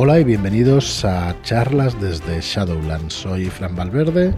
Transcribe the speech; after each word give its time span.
Hola 0.00 0.20
y 0.20 0.22
bienvenidos 0.22 1.04
a 1.04 1.34
charlas 1.42 2.00
desde 2.00 2.40
Shadowlands. 2.40 3.12
Soy 3.12 3.46
Fran 3.46 3.74
Valverde 3.74 4.32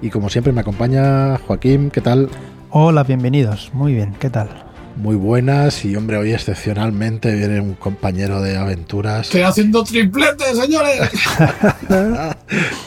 y 0.00 0.08
como 0.08 0.30
siempre 0.30 0.52
me 0.52 0.60
acompaña 0.60 1.36
Joaquín. 1.36 1.90
¿Qué 1.90 2.00
tal? 2.00 2.28
Hola, 2.70 3.02
bienvenidos. 3.02 3.70
Muy 3.74 3.94
bien, 3.94 4.14
¿qué 4.20 4.30
tal? 4.30 4.48
Muy 4.94 5.16
buenas 5.16 5.84
y 5.84 5.96
hombre, 5.96 6.16
hoy 6.16 6.32
excepcionalmente 6.32 7.34
viene 7.34 7.58
un 7.58 7.74
compañero 7.74 8.40
de 8.40 8.56
aventuras. 8.56 9.22
Estoy 9.22 9.40
haciendo 9.40 9.82
triplete, 9.82 10.44
señores. 10.54 11.10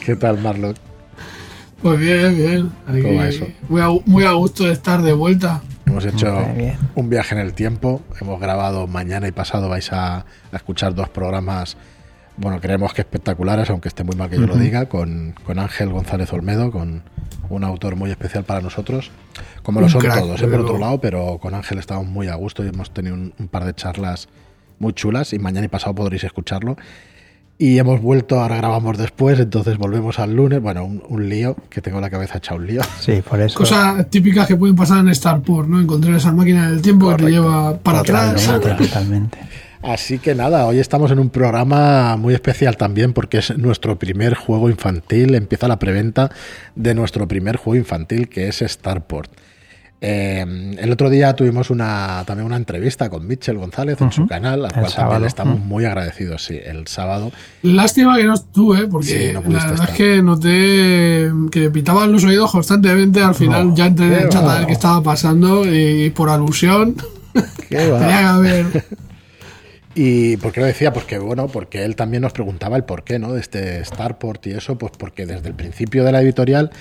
¿Qué 0.06 0.16
tal, 0.16 0.38
Marlon? 0.38 0.76
Pues 1.82 2.00
bien, 2.00 2.38
bien. 2.38 2.72
¿Cómo 3.02 3.18
va 3.18 3.28
eso? 3.28 3.48
Muy 3.68 3.82
a, 3.82 3.90
muy 4.06 4.24
a 4.24 4.32
gusto 4.32 4.64
de 4.64 4.72
estar 4.72 5.02
de 5.02 5.12
vuelta. 5.12 5.62
Hemos 5.86 6.06
hecho 6.06 6.34
un 6.96 7.10
viaje 7.10 7.36
en 7.36 7.42
el 7.42 7.54
tiempo. 7.54 8.02
Hemos 8.22 8.40
grabado 8.40 8.88
mañana 8.88 9.28
y 9.28 9.34
pasado. 9.34 9.68
Vais 9.68 9.92
a, 9.92 10.20
a 10.20 10.26
escuchar 10.56 10.96
dos 10.96 11.10
programas, 11.10 11.76
bueno, 12.38 12.60
creemos 12.60 12.94
que 12.94 13.02
espectaculares, 13.02 13.70
aunque 13.70 13.88
esté 13.88 14.04
muy 14.04 14.16
mal 14.16 14.30
que 14.30 14.38
yo 14.38 14.48
lo 14.48 14.56
diga, 14.56 14.88
con, 14.88 15.36
con 15.46 15.60
Ángel 15.60 15.90
González 15.90 16.32
Olmedo, 16.34 16.72
con 16.72 17.04
un 17.50 17.64
autor 17.64 17.96
muy 17.96 18.10
especial 18.10 18.44
para 18.44 18.62
nosotros. 18.62 19.12
Como 19.62 19.82
lo 19.82 19.90
son 19.90 20.02
crack, 20.02 20.20
todos, 20.20 20.42
¿eh? 20.42 20.48
por 20.48 20.62
otro 20.62 20.78
lado, 20.78 21.00
pero 21.00 21.38
con 21.40 21.54
Ángel 21.54 21.78
estamos 21.78 22.08
muy 22.08 22.28
a 22.28 22.36
gusto 22.36 22.64
y 22.64 22.70
hemos 22.70 22.92
tenido 22.92 23.16
un, 23.16 23.34
un 23.38 23.48
par 23.48 23.66
de 23.66 23.74
charlas 23.74 24.28
muy 24.80 24.94
chulas 24.94 25.34
y 25.34 25.40
mañana 25.40 25.66
y 25.66 25.70
pasado 25.70 25.94
podréis 25.96 26.24
escucharlo. 26.24 26.76
Y 27.60 27.78
hemos 27.78 28.02
vuelto, 28.02 28.42
ahora 28.42 28.58
grabamos 28.58 28.98
después, 28.98 29.40
entonces 29.40 29.78
volvemos 29.78 30.18
al 30.20 30.36
lunes. 30.36 30.60
Bueno, 30.60 30.84
un, 30.84 31.04
un 31.08 31.30
lío, 31.30 31.56
que 31.70 31.82
tengo 31.82 32.02
la 32.02 32.10
cabeza 32.10 32.40
hecha 32.40 32.56
un 32.56 32.66
lío. 32.66 32.82
Sí, 33.00 33.22
por 33.22 33.40
eso. 33.40 33.58
Cosas 33.60 34.10
típicas 34.10 34.48
que 34.48 34.56
pueden 34.56 34.76
pasar 34.76 35.06
en 35.06 35.14
Starport, 35.14 35.70
¿no? 35.70 35.80
Encontrar 35.80 36.16
esa 36.16 36.32
máquina 36.32 36.72
del 36.72 36.82
tiempo 36.82 37.10
que 37.10 37.16
te 37.16 37.22
Correcto. 37.24 37.42
lleva 37.44 37.78
para 37.78 38.00
atrás. 38.00 38.44
Totalmente, 38.44 38.88
totalmente. 38.88 39.38
Así 39.84 40.18
que 40.18 40.34
nada, 40.34 40.66
hoy 40.66 40.80
estamos 40.80 41.12
en 41.12 41.20
un 41.20 41.30
programa 41.30 42.16
muy 42.16 42.34
especial 42.34 42.78
también 42.78 43.12
porque 43.14 43.40
es 43.40 43.58
nuestro 43.58 44.00
primer 44.00 44.34
juego 44.34 44.70
infantil. 44.70 45.36
Empieza 45.36 45.68
la 45.68 45.78
preventa 45.78 46.32
de 46.76 46.96
nuestro 46.96 47.28
primer 47.28 47.58
juego 47.58 47.76
infantil 47.78 48.30
que 48.30 48.48
es 48.48 48.60
Starport. 48.66 49.30
Eh, 50.06 50.76
el 50.80 50.92
otro 50.92 51.10
día 51.10 51.34
tuvimos 51.34 51.70
una, 51.70 52.24
también 52.26 52.46
una 52.46 52.58
entrevista 52.58 53.10
con 53.10 53.26
Mitchell 53.26 53.58
González 53.58 54.00
en 54.02 54.12
su 54.12 54.28
canal, 54.28 54.66
al 54.66 54.72
cual 54.74 54.74
también 54.74 54.92
sábado. 54.92 55.26
estamos 55.26 55.60
muy 55.60 55.86
agradecidos. 55.86 56.44
Sí, 56.44 56.60
el 56.62 56.88
sábado. 56.88 57.32
Lástima 57.62 58.18
que 58.18 58.26
no 58.26 58.34
estuve, 58.34 58.88
porque 58.88 59.08
Sí, 59.08 59.34
no 59.34 59.42
la 59.42 59.48
verdad 59.66 59.74
estar. 59.76 59.90
es 59.90 59.96
que 59.96 60.22
noté 60.22 61.32
que 61.52 61.60
me 61.62 61.70
pitaban 61.72 62.12
los 62.12 62.24
oídos 62.26 62.52
constantemente. 62.52 63.22
Al 63.22 63.36
final 63.36 63.70
No, 63.70 63.76
ya 63.76 63.86
entré 63.88 64.08
en 64.08 64.14
el 64.14 64.30
chat 64.30 64.44
a 64.46 64.58
ver 64.60 64.68
qué 64.68 64.74
estaba 64.74 65.02
pasando 65.02 65.64
y 65.66 66.10
por 66.10 66.30
alusión 66.30 66.96
tenía 67.70 67.98
que 67.98 68.14
haber. 68.26 68.86
¿Y 69.96 70.38
por 70.38 70.52
qué 70.52 70.62
lo 70.62 70.66
decía? 70.66 70.92
Pues 70.92 71.06
que 71.06 71.20
bueno, 71.20 71.48
porque 71.48 71.84
él 71.86 71.96
también 71.96 72.22
nos 72.22 72.34
preguntaba 72.34 72.78
el 72.78 72.84
porqué, 72.84 73.20
¿no? 73.20 73.34
De 73.34 73.40
este 73.42 73.84
Starport 73.86 74.48
y 74.48 74.52
eso, 74.52 74.78
pues 74.78 74.92
porque 74.98 75.26
desde 75.26 75.48
el 75.50 75.54
principio 75.56 76.04
de 76.04 76.12
la 76.12 76.22
editorial 76.22 76.72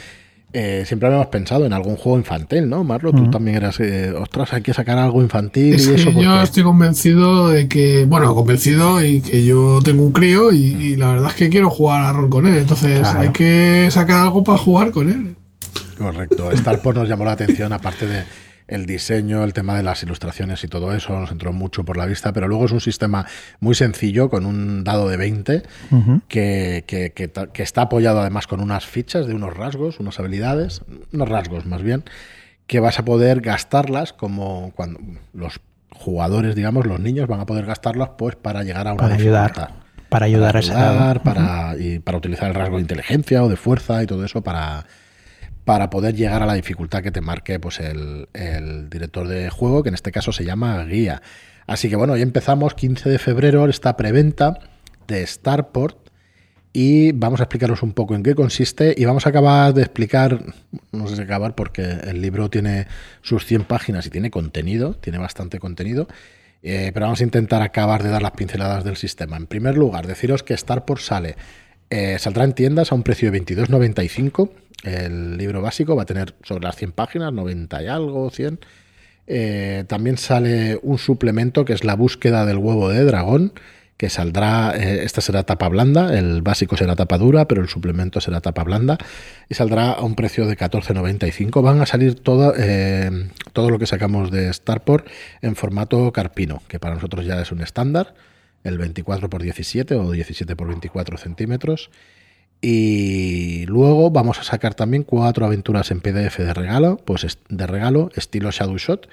eh, 0.54 0.84
siempre 0.86 1.08
habíamos 1.08 1.28
pensado 1.28 1.64
en 1.66 1.72
algún 1.72 1.96
juego 1.96 2.18
infantil, 2.18 2.68
¿no? 2.68 2.84
Marlo, 2.84 3.12
tú 3.12 3.30
también 3.30 3.56
eras, 3.56 3.80
eh, 3.80 4.12
ostras, 4.12 4.52
hay 4.52 4.60
que 4.62 4.74
sacar 4.74 4.98
algo 4.98 5.22
infantil 5.22 5.74
Es 5.74 5.86
y 5.88 5.94
eso. 5.94 6.10
que 6.10 6.22
yo 6.22 6.30
porque- 6.30 6.42
estoy 6.42 6.62
convencido 6.62 7.48
de 7.48 7.68
que, 7.68 8.04
bueno, 8.06 8.34
convencido 8.34 9.02
y 9.04 9.20
que 9.22 9.44
yo 9.44 9.80
tengo 9.82 10.02
un 10.04 10.12
crío 10.12 10.52
y, 10.52 10.58
y 10.58 10.96
la 10.96 11.08
verdad 11.12 11.28
es 11.30 11.34
que 11.36 11.48
quiero 11.48 11.70
jugar 11.70 12.04
a 12.04 12.12
rol 12.12 12.28
con 12.30 12.46
él. 12.46 12.56
Entonces 12.58 12.98
Claro. 13.00 13.20
hay 13.20 13.28
que 13.30 13.88
sacar 13.90 14.20
algo 14.20 14.44
para 14.44 14.58
jugar 14.58 14.90
con 14.90 15.08
él. 15.10 15.36
Correcto. 15.98 16.50
Starport 16.54 16.96
nos 16.98 17.08
llamó 17.08 17.24
la 17.24 17.32
atención, 17.32 17.72
aparte 17.72 18.06
de 18.06 18.22
el 18.72 18.86
diseño, 18.86 19.44
el 19.44 19.52
tema 19.52 19.76
de 19.76 19.82
las 19.82 20.02
ilustraciones 20.02 20.62
y 20.64 20.68
todo 20.68 20.94
eso, 20.94 21.18
nos 21.18 21.30
entró 21.30 21.52
mucho 21.52 21.84
por 21.84 21.96
la 21.96 22.06
vista, 22.06 22.32
pero 22.32 22.48
luego 22.48 22.64
es 22.66 22.72
un 22.72 22.80
sistema 22.80 23.26
muy 23.60 23.74
sencillo 23.74 24.28
con 24.30 24.46
un 24.46 24.84
dado 24.84 25.08
de 25.08 25.16
20 25.16 25.62
Ujú. 25.90 26.20
que, 26.28 26.84
que- 26.86 27.10
que 27.12 27.62
está 27.62 27.82
apoyado 27.82 28.20
además 28.20 28.46
con 28.46 28.60
unas 28.60 28.86
fichas 28.86 29.26
de 29.26 29.34
unos 29.34 29.54
rasgos, 29.56 30.00
unas 30.00 30.18
habilidades, 30.18 30.82
unos 31.12 31.28
rasgos 31.28 31.66
más 31.66 31.82
bien, 31.82 32.04
que 32.66 32.80
vas 32.80 32.98
a 32.98 33.04
poder 33.04 33.40
gastarlas 33.40 34.12
como 34.12 34.72
cuando 34.74 35.00
los 35.34 35.60
jugadores, 35.90 36.54
digamos, 36.54 36.86
los 36.86 37.00
niños 37.00 37.28
van 37.28 37.40
a 37.40 37.46
poder 37.46 37.66
gastarlas 37.66 38.10
pues 38.16 38.34
para 38.36 38.62
llegar 38.64 38.88
a 38.88 38.92
una 38.94 39.02
Para 39.02 39.14
ayudar. 39.14 39.50
dificultad. 39.52 39.74
Para 40.08 40.26
ayudar 40.26 40.56
a 40.56 40.60
ese 40.60 40.72
dado. 40.72 40.90
ayudar, 40.98 41.22
para, 41.22 41.76
y 41.78 41.98
para 41.98 42.18
utilizar 42.18 42.48
el 42.48 42.54
rasgo 42.54 42.76
de 42.76 42.82
inteligencia 42.82 43.42
o 43.42 43.48
de 43.48 43.56
fuerza 43.56 44.02
y 44.02 44.06
todo 44.06 44.24
eso 44.24 44.42
para, 44.42 44.84
para 45.64 45.90
poder 45.90 46.14
llegar 46.14 46.42
a 46.42 46.46
la 46.46 46.54
dificultad 46.54 47.02
que 47.02 47.10
te 47.10 47.20
marque 47.20 47.60
pues 47.60 47.80
el, 47.80 48.28
director 48.90 49.28
de 49.28 49.50
juego, 49.50 49.82
que 49.82 49.90
en 49.90 49.94
este 49.94 50.12
caso 50.12 50.32
se 50.32 50.44
llama 50.44 50.84
Guía. 50.84 51.22
Así 51.66 51.88
que 51.88 51.96
bueno, 51.96 52.14
hoy 52.14 52.22
empezamos 52.22 52.74
15 52.74 53.08
de 53.08 53.18
febrero 53.18 53.68
esta 53.68 53.96
preventa 53.96 54.58
de 55.06 55.26
Starport 55.26 56.02
y 56.72 57.12
vamos 57.12 57.40
a 57.40 57.44
explicaros 57.44 57.82
un 57.82 57.92
poco 57.92 58.14
en 58.14 58.22
qué 58.22 58.34
consiste 58.34 58.94
y 58.96 59.04
vamos 59.04 59.26
a 59.26 59.28
acabar 59.28 59.74
de 59.74 59.82
explicar, 59.82 60.42
no 60.90 61.06
sé 61.06 61.16
si 61.16 61.22
acabar 61.22 61.54
porque 61.54 61.82
el 61.82 62.20
libro 62.20 62.50
tiene 62.50 62.86
sus 63.20 63.44
100 63.44 63.64
páginas 63.64 64.06
y 64.06 64.10
tiene 64.10 64.30
contenido, 64.30 64.94
tiene 64.94 65.18
bastante 65.18 65.58
contenido, 65.58 66.08
eh, 66.62 66.90
pero 66.94 67.06
vamos 67.06 67.20
a 67.20 67.24
intentar 67.24 67.62
acabar 67.62 68.02
de 68.02 68.08
dar 68.08 68.22
las 68.22 68.32
pinceladas 68.32 68.84
del 68.84 68.96
sistema. 68.96 69.36
En 69.36 69.46
primer 69.46 69.76
lugar, 69.76 70.06
deciros 70.06 70.42
que 70.42 70.56
Starport 70.56 71.00
sale, 71.00 71.36
eh, 71.90 72.18
saldrá 72.18 72.44
en 72.44 72.54
tiendas 72.54 72.90
a 72.90 72.94
un 72.94 73.02
precio 73.02 73.30
de 73.30 73.38
22,95. 73.38 74.50
El 74.82 75.36
libro 75.36 75.62
básico 75.62 75.94
va 75.94 76.02
a 76.02 76.06
tener 76.06 76.34
sobre 76.42 76.64
las 76.64 76.76
100 76.76 76.92
páginas, 76.92 77.32
90 77.32 77.82
y 77.82 77.86
algo, 77.86 78.30
100. 78.30 78.60
Eh, 79.26 79.84
también 79.86 80.18
sale 80.18 80.78
un 80.82 80.98
suplemento 80.98 81.64
que 81.64 81.72
es 81.72 81.84
la 81.84 81.94
búsqueda 81.94 82.44
del 82.44 82.58
huevo 82.58 82.88
de 82.88 83.04
dragón, 83.04 83.52
que 83.96 84.10
saldrá, 84.10 84.74
eh, 84.76 85.04
esta 85.04 85.20
será 85.20 85.44
tapa 85.44 85.68
blanda, 85.68 86.18
el 86.18 86.42
básico 86.42 86.76
será 86.76 86.96
tapa 86.96 87.18
dura, 87.18 87.46
pero 87.46 87.62
el 87.62 87.68
suplemento 87.68 88.20
será 88.20 88.40
tapa 88.40 88.64
blanda, 88.64 88.98
y 89.48 89.54
saldrá 89.54 89.92
a 89.92 90.02
un 90.02 90.16
precio 90.16 90.46
de 90.46 90.56
14,95. 90.56 91.62
Van 91.62 91.80
a 91.80 91.86
salir 91.86 92.16
todo, 92.16 92.52
eh, 92.58 93.30
todo 93.52 93.70
lo 93.70 93.78
que 93.78 93.86
sacamos 93.86 94.32
de 94.32 94.52
Starport 94.52 95.06
en 95.40 95.54
formato 95.54 96.12
carpino, 96.12 96.62
que 96.66 96.80
para 96.80 96.96
nosotros 96.96 97.24
ya 97.24 97.40
es 97.40 97.52
un 97.52 97.60
estándar, 97.60 98.14
el 98.64 98.78
24 98.78 99.28
x 99.28 99.40
17 99.40 99.94
o 99.94 100.10
17 100.10 100.52
x 100.52 100.66
24 100.66 101.16
centímetros. 101.16 101.90
Y 102.62 103.66
luego 103.66 104.10
vamos 104.12 104.38
a 104.38 104.44
sacar 104.44 104.74
también 104.74 105.02
cuatro 105.02 105.44
aventuras 105.44 105.90
en 105.90 106.00
PDF 106.00 106.38
de 106.38 106.54
regalo, 106.54 106.96
pues 107.04 107.24
es- 107.24 107.38
de 107.48 107.66
regalo, 107.66 108.10
estilo 108.14 108.52
Shadow 108.52 108.78
Shot, 108.78 109.08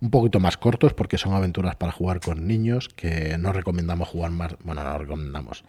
un 0.00 0.10
poquito 0.10 0.38
más 0.38 0.56
cortos 0.56 0.94
porque 0.94 1.18
son 1.18 1.34
aventuras 1.34 1.74
para 1.74 1.90
jugar 1.92 2.20
con 2.20 2.46
niños 2.46 2.88
que 2.88 3.36
no 3.38 3.52
recomendamos 3.52 4.08
jugar 4.08 4.30
más, 4.30 4.54
bueno, 4.64 4.84
no 4.84 4.98
recomendamos. 4.98 5.64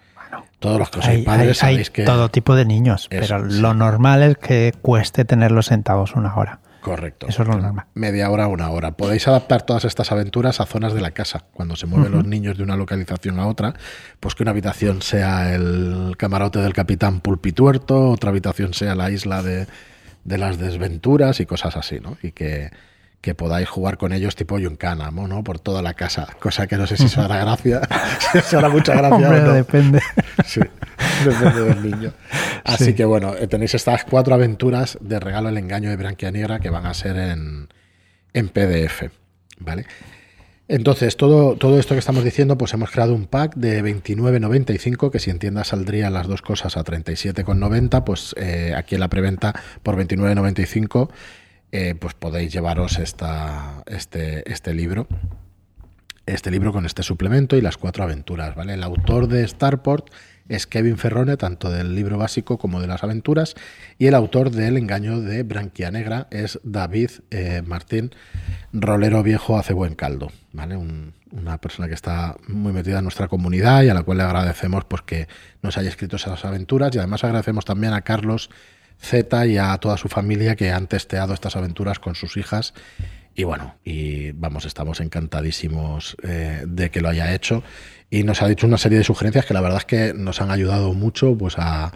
Todos 0.60 0.78
los 0.80 0.90
que 0.92 1.02
sois 1.02 1.18
Hay, 1.18 1.24
padres 1.24 1.62
hay- 1.64 1.70
hay 1.70 1.74
sabéis 1.76 1.90
que 1.90 2.04
todo 2.04 2.30
tipo 2.30 2.56
de 2.56 2.66
niños, 2.66 3.08
Eso, 3.10 3.36
pero 3.36 3.50
sí. 3.52 3.60
lo 3.60 3.74
normal 3.74 4.24
es 4.24 4.38
que 4.38 4.74
cueste 4.82 5.26
tenerlos 5.26 5.66
sentados 5.68 6.16
una 6.16 6.36
hora. 6.36 6.60
Correcto. 6.84 7.28
Eso 7.28 7.42
es 7.42 7.48
lo 7.48 7.58
normal. 7.58 7.86
Media 7.96 8.30
hora, 8.30 8.48
una 8.48 8.70
hora. 8.70 8.92
Podéis 8.92 9.28
adaptar 9.28 9.64
todas 9.64 9.86
estas 9.86 10.12
aventuras 10.12 10.60
a 10.60 10.66
zonas 10.66 10.94
de 10.94 11.02
la 11.02 11.12
casa. 11.12 11.46
Cuando 11.54 11.76
se 11.76 11.88
mueven 11.88 12.12
los 12.12 12.26
niños 12.28 12.58
de 12.58 12.64
una 12.64 12.78
localización 12.78 13.40
a 13.40 13.48
otra, 13.48 13.74
pues 14.20 14.36
que 14.36 14.44
una 14.44 14.52
habitación 14.52 15.02
sea 15.02 15.56
el 15.56 16.16
camarote 16.18 16.60
del 16.60 16.74
capitán 16.74 17.22
Pulpituerto, 17.22 18.12
otra 18.12 18.30
habitación 18.30 18.74
sea 18.74 18.94
la 18.94 19.10
isla 19.10 19.42
de, 19.42 19.68
de 20.24 20.38
las 20.38 20.60
desventuras 20.60 21.40
y 21.40 21.46
cosas 21.46 21.76
así, 21.76 22.00
¿no? 22.00 22.18
Y 22.22 22.32
que, 22.32 22.70
que 23.24 23.36
podáis 23.36 23.70
jugar 23.70 23.98
con 23.98 24.12
ellos 24.12 24.36
tipo 24.36 24.60
Yuncana, 24.60 25.10
¿no? 25.10 25.46
Por 25.46 25.58
toda 25.58 25.82
la 25.82 25.94
casa. 25.94 26.28
Cosa 26.42 26.68
que 26.68 26.76
no 26.76 26.86
sé 26.86 26.98
si 26.98 27.06
os 27.06 27.18
hará 27.18 27.38
gracia, 27.38 27.80
si 28.44 28.54
hará 28.58 28.68
mucha 28.68 28.94
gracia 28.96 29.16
Hombre, 29.16 29.40
o 29.40 29.46
no. 29.46 29.54
depende. 29.54 30.02
Sí, 30.46 30.60
depende 31.24 31.62
del 31.64 31.82
niño. 31.90 32.14
Así 32.66 32.84
Sí. 32.88 32.94
que 32.96 33.06
bueno, 33.06 33.34
eh, 33.36 33.48
tenéis 33.48 33.76
estas 33.76 34.04
cuatro 34.04 34.36
aventuras 34.36 34.98
de 35.00 35.22
regalo 35.22 35.48
El 35.48 35.58
engaño 35.58 35.90
de 35.90 35.96
Branquianegra 35.96 36.60
que 36.60 36.70
van 36.70 36.86
a 36.86 36.94
ser 36.94 37.16
en, 37.16 37.70
en 38.34 38.50
PDF. 38.50 39.04
¿Vale? 39.58 39.86
Entonces, 40.68 41.16
todo, 41.16 41.56
todo 41.56 41.80
esto 41.80 41.94
que 41.96 42.00
estamos 42.00 42.26
diciendo, 42.26 42.58
pues 42.58 42.74
hemos 42.74 42.92
creado 42.92 43.14
un 43.14 43.28
pack 43.28 43.56
de 43.56 43.82
29.95, 43.84 45.12
que 45.12 45.20
si 45.20 45.30
en 45.30 45.40
tienda 45.40 45.64
saldrían 45.64 46.12
las 46.14 46.28
dos 46.28 46.42
cosas 46.42 46.76
a 46.76 46.84
37,90, 46.84 48.04
pues 48.04 48.36
eh, 48.38 48.74
aquí 48.76 48.96
en 48.96 49.02
la 49.02 49.08
preventa 49.10 49.54
por 49.82 49.96
29.95, 49.96 51.10
eh, 51.74 51.96
pues 52.00 52.14
podéis 52.14 52.54
llevaros 52.54 53.00
esta, 53.00 53.84
este, 53.88 54.50
este 54.50 54.74
libro 54.74 55.08
este 56.26 56.52
libro 56.52 56.72
con 56.72 56.86
este 56.86 57.04
suplemento 57.04 57.58
y 57.58 57.62
las 57.62 57.76
cuatro 57.76 58.06
aventuras, 58.06 58.56
¿vale? 58.56 58.76
El 58.76 58.84
autor 58.84 59.28
de 59.28 59.46
Starport 59.46 60.08
es 60.48 60.68
Kevin 60.68 60.98
Ferrone, 60.98 61.36
tanto 61.36 61.70
del 61.70 61.96
libro 61.96 62.18
básico 62.18 62.58
como 62.58 62.80
de 62.80 62.88
las 62.88 63.04
aventuras, 63.04 63.56
y 63.98 64.06
el 64.08 64.16
autor 64.16 64.50
del 64.52 64.78
engaño 64.78 65.20
de 65.20 65.44
Branquia 65.44 65.92
Negra 65.92 66.28
es 66.32 66.62
David 66.64 67.10
eh, 67.30 67.62
Martín, 67.66 68.12
rolero 68.72 69.22
viejo 69.22 69.58
hace 69.58 69.74
buen 69.74 69.96
caldo, 69.96 70.32
¿vale? 70.54 70.78
Un- 70.78 71.14
una 71.32 71.58
persona 71.58 71.90
que 71.90 71.94
está 71.96 72.38
muy 72.48 72.72
metida 72.72 73.00
en 73.00 73.04
nuestra 73.04 73.28
comunidad 73.28 73.84
y 73.84 73.90
a 73.90 73.94
la 73.94 74.04
cual 74.04 74.20
le 74.20 74.24
agradecemos 74.24 74.86
pues, 74.86 75.02
que 75.02 75.28
nos 75.62 75.78
haya 75.78 75.90
escrito 75.90 76.16
esas 76.16 76.46
aventuras 76.46 76.96
y 76.96 77.00
además 77.00 77.24
agradecemos 77.26 77.66
también 77.66 77.92
a 77.92 78.02
Carlos 78.02 78.50
Z 79.04 79.46
y 79.48 79.58
a 79.58 79.78
toda 79.78 79.98
su 79.98 80.08
familia 80.08 80.56
que 80.56 80.72
han 80.72 80.88
testeado 80.88 81.34
estas 81.34 81.56
aventuras 81.56 82.00
con 82.00 82.16
sus 82.16 82.38
hijas 82.38 82.74
y 83.36 83.44
bueno, 83.46 83.76
y 83.84 84.32
vamos, 84.32 84.66
estamos 84.66 85.00
encantadísimos 85.00 86.16
eh, 86.24 86.64
de 86.68 86.92
que 86.92 87.02
lo 87.02 87.10
haya 87.10 87.34
hecho 87.34 87.64
y 88.10 88.24
nos 88.24 88.42
ha 88.42 88.48
dicho 88.48 88.68
una 88.68 88.78
serie 88.78 89.00
de 89.00 89.04
sugerencias 89.04 89.46
que 89.46 89.56
la 89.56 89.62
verdad 89.62 89.80
es 89.80 89.86
que 89.86 90.14
nos 90.14 90.40
han 90.40 90.52
ayudado 90.52 90.94
mucho 90.94 91.36
pues 91.36 91.56
a, 91.58 91.92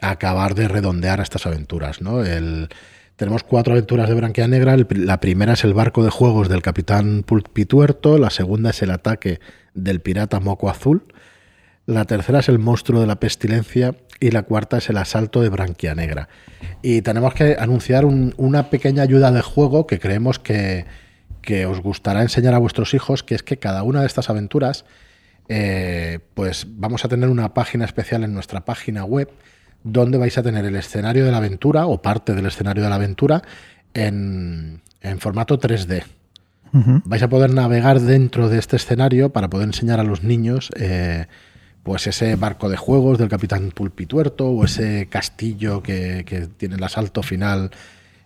acabar 0.00 0.54
de 0.54 0.66
redondear 0.66 1.20
estas 1.20 1.46
aventuras. 1.46 2.00
¿no? 2.00 2.24
El, 2.24 2.70
tenemos 3.16 3.42
cuatro 3.42 3.74
aventuras 3.74 4.08
de 4.08 4.14
Branquia 4.14 4.48
Negra. 4.48 4.74
La 4.88 5.20
primera 5.20 5.52
es 5.52 5.64
el 5.64 5.74
barco 5.74 6.02
de 6.02 6.08
juegos 6.08 6.48
del 6.48 6.62
capitán 6.62 7.22
Pulpituerto, 7.22 8.16
la 8.16 8.30
segunda 8.30 8.70
es 8.70 8.80
el 8.80 8.90
ataque 8.90 9.40
del 9.74 10.00
pirata 10.00 10.40
Moco 10.40 10.70
Azul, 10.70 11.04
la 11.84 12.06
tercera 12.06 12.38
es 12.38 12.48
el 12.48 12.58
monstruo 12.58 13.02
de 13.02 13.06
la 13.06 13.20
pestilencia 13.20 13.94
y 14.20 14.30
la 14.30 14.42
cuarta 14.42 14.76
es 14.78 14.88
el 14.90 14.98
asalto 14.98 15.40
de 15.42 15.48
Branquia 15.48 15.94
Negra. 15.94 16.28
Y 16.82 17.00
tenemos 17.02 17.32
que 17.34 17.56
anunciar 17.58 18.04
un- 18.04 18.34
una 18.36 18.68
pequeña 18.70 19.02
ayuda 19.02 19.32
de 19.32 19.40
juego 19.42 19.86
que 19.86 19.98
creemos 19.98 20.38
que, 20.38 20.84
que 21.40 21.64
os 21.66 21.80
gustará 21.80 22.20
enseñar 22.22 22.52
a 22.54 22.58
vuestros 22.58 22.92
hijos, 22.94 23.22
que 23.22 23.34
es 23.34 23.42
que 23.42 23.56
cada 23.58 23.82
una 23.82 24.00
de 24.02 24.06
estas 24.06 24.28
aventuras, 24.30 24.84
eh, 25.48 26.18
pues 26.34 26.66
vamos 26.68 27.04
a 27.04 27.08
tener 27.08 27.28
una 27.28 27.54
página 27.54 27.84
especial 27.84 28.22
en 28.24 28.34
nuestra 28.34 28.64
página 28.64 29.04
web 29.04 29.30
donde 29.82 30.18
vais 30.18 30.36
a 30.36 30.42
tener 30.42 30.64
el 30.66 30.76
escenario 30.76 31.24
de 31.24 31.30
la 31.30 31.38
aventura 31.38 31.86
o 31.86 32.02
parte 32.02 32.34
del 32.34 32.44
escenario 32.46 32.82
de 32.82 32.90
la 32.90 32.96
aventura 32.96 33.42
en, 33.94 34.82
en 35.00 35.18
formato 35.18 35.58
3D. 35.58 36.04
Ujú. 36.72 37.00
Vais 37.04 37.22
a 37.22 37.28
poder 37.28 37.52
navegar 37.52 38.00
dentro 38.00 38.48
de 38.48 38.58
este 38.58 38.76
escenario 38.76 39.30
para 39.30 39.48
poder 39.50 39.66
enseñar 39.66 39.98
a 39.98 40.04
los 40.04 40.22
niños 40.22 40.70
eh, 40.76 41.26
pues 41.82 42.06
ese 42.06 42.36
barco 42.36 42.68
de 42.68 42.76
juegos 42.76 43.18
del 43.18 43.28
capitán 43.28 43.70
Pulpituerto 43.70 44.48
o 44.48 44.64
ese 44.64 45.06
castillo 45.10 45.82
que, 45.82 46.24
que 46.26 46.46
tiene 46.46 46.74
el 46.76 46.84
asalto 46.84 47.22
final, 47.22 47.70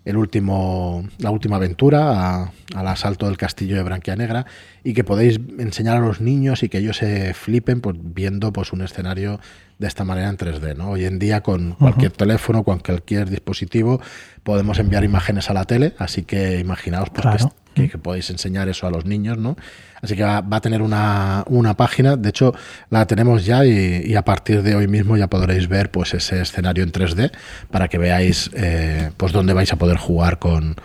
el 0.05 0.17
último, 0.17 1.09
la 1.19 1.31
última 1.31 1.57
aventura 1.57 2.43
a- 2.43 2.53
al 2.75 2.89
asalto 2.89 3.27
del 3.27 3.37
castillo 3.39 3.77
de 3.77 3.83
Branquia 3.83 4.17
Negra 4.17 4.45
y 4.83 4.93
que 4.93 5.05
podéis 5.05 5.41
enseñar 5.59 5.97
a 5.97 6.01
los 6.01 6.21
niños 6.21 6.63
y 6.63 6.69
que 6.69 6.79
ellos 6.79 6.97
se 6.99 7.33
flipen 7.33 7.81
pues, 7.81 7.97
viendo 7.99 8.53
pues, 8.53 8.73
un 8.73 8.83
escenario 8.83 9.41
de 9.79 9.87
esta 9.87 10.05
manera 10.05 10.29
en 10.29 10.37
3D. 10.37 10.77
¿no? 10.77 10.91
Hoy 10.91 11.05
en 11.05 11.19
día 11.19 11.41
con 11.43 11.73
cualquier 11.75 12.13
teléfono, 12.13 12.65
con 12.65 12.81
cualquier 12.81 13.31
dispositivo 13.31 14.01
podemos 14.43 14.79
enviar 14.79 15.05
imágenes 15.05 15.49
a 15.49 15.55
la 15.55 15.65
tele, 15.65 15.95
así 15.99 16.23
que 16.23 16.59
imaginaos 16.59 17.09
pues, 17.11 17.23
que 17.23 17.23
Claro. 17.23 17.47
es- 17.47 17.64
que, 17.75 17.99
podéis 17.99 18.31
enseñar 18.31 18.69
eso 18.69 18.87
a 18.87 18.91
los 18.91 19.05
niños, 19.05 19.39
¿no? 19.39 19.57
Así 20.01 20.17
que 20.17 20.23
va, 20.23 20.39
a 20.39 20.61
tener 20.61 20.83
una, 20.83 21.45
una 21.47 21.75
página, 21.77 22.17
de 22.17 22.29
hecho 22.29 22.55
la 22.91 23.07
tenemos 23.07 23.45
ya 23.45 23.65
y, 23.65 24.03
y 24.05 24.15
a 24.15 24.23
partir 24.23 24.63
de 24.63 24.75
hoy 24.75 24.87
mismo 24.87 25.17
ya 25.17 25.29
podréis 25.29 25.69
ver 25.69 25.91
pues 25.91 26.15
ese 26.15 26.41
escenario 26.41 26.85
en 26.85 26.93
3D 26.93 27.33
para 27.71 27.89
que 27.89 27.99
veáis 27.99 28.51
eh, 28.55 29.11
pues 29.17 29.33
dónde 29.33 29.55
vais 29.55 29.73
a 29.73 29.77
poder 29.77 29.97
jugar 29.97 30.39
con, 30.39 30.77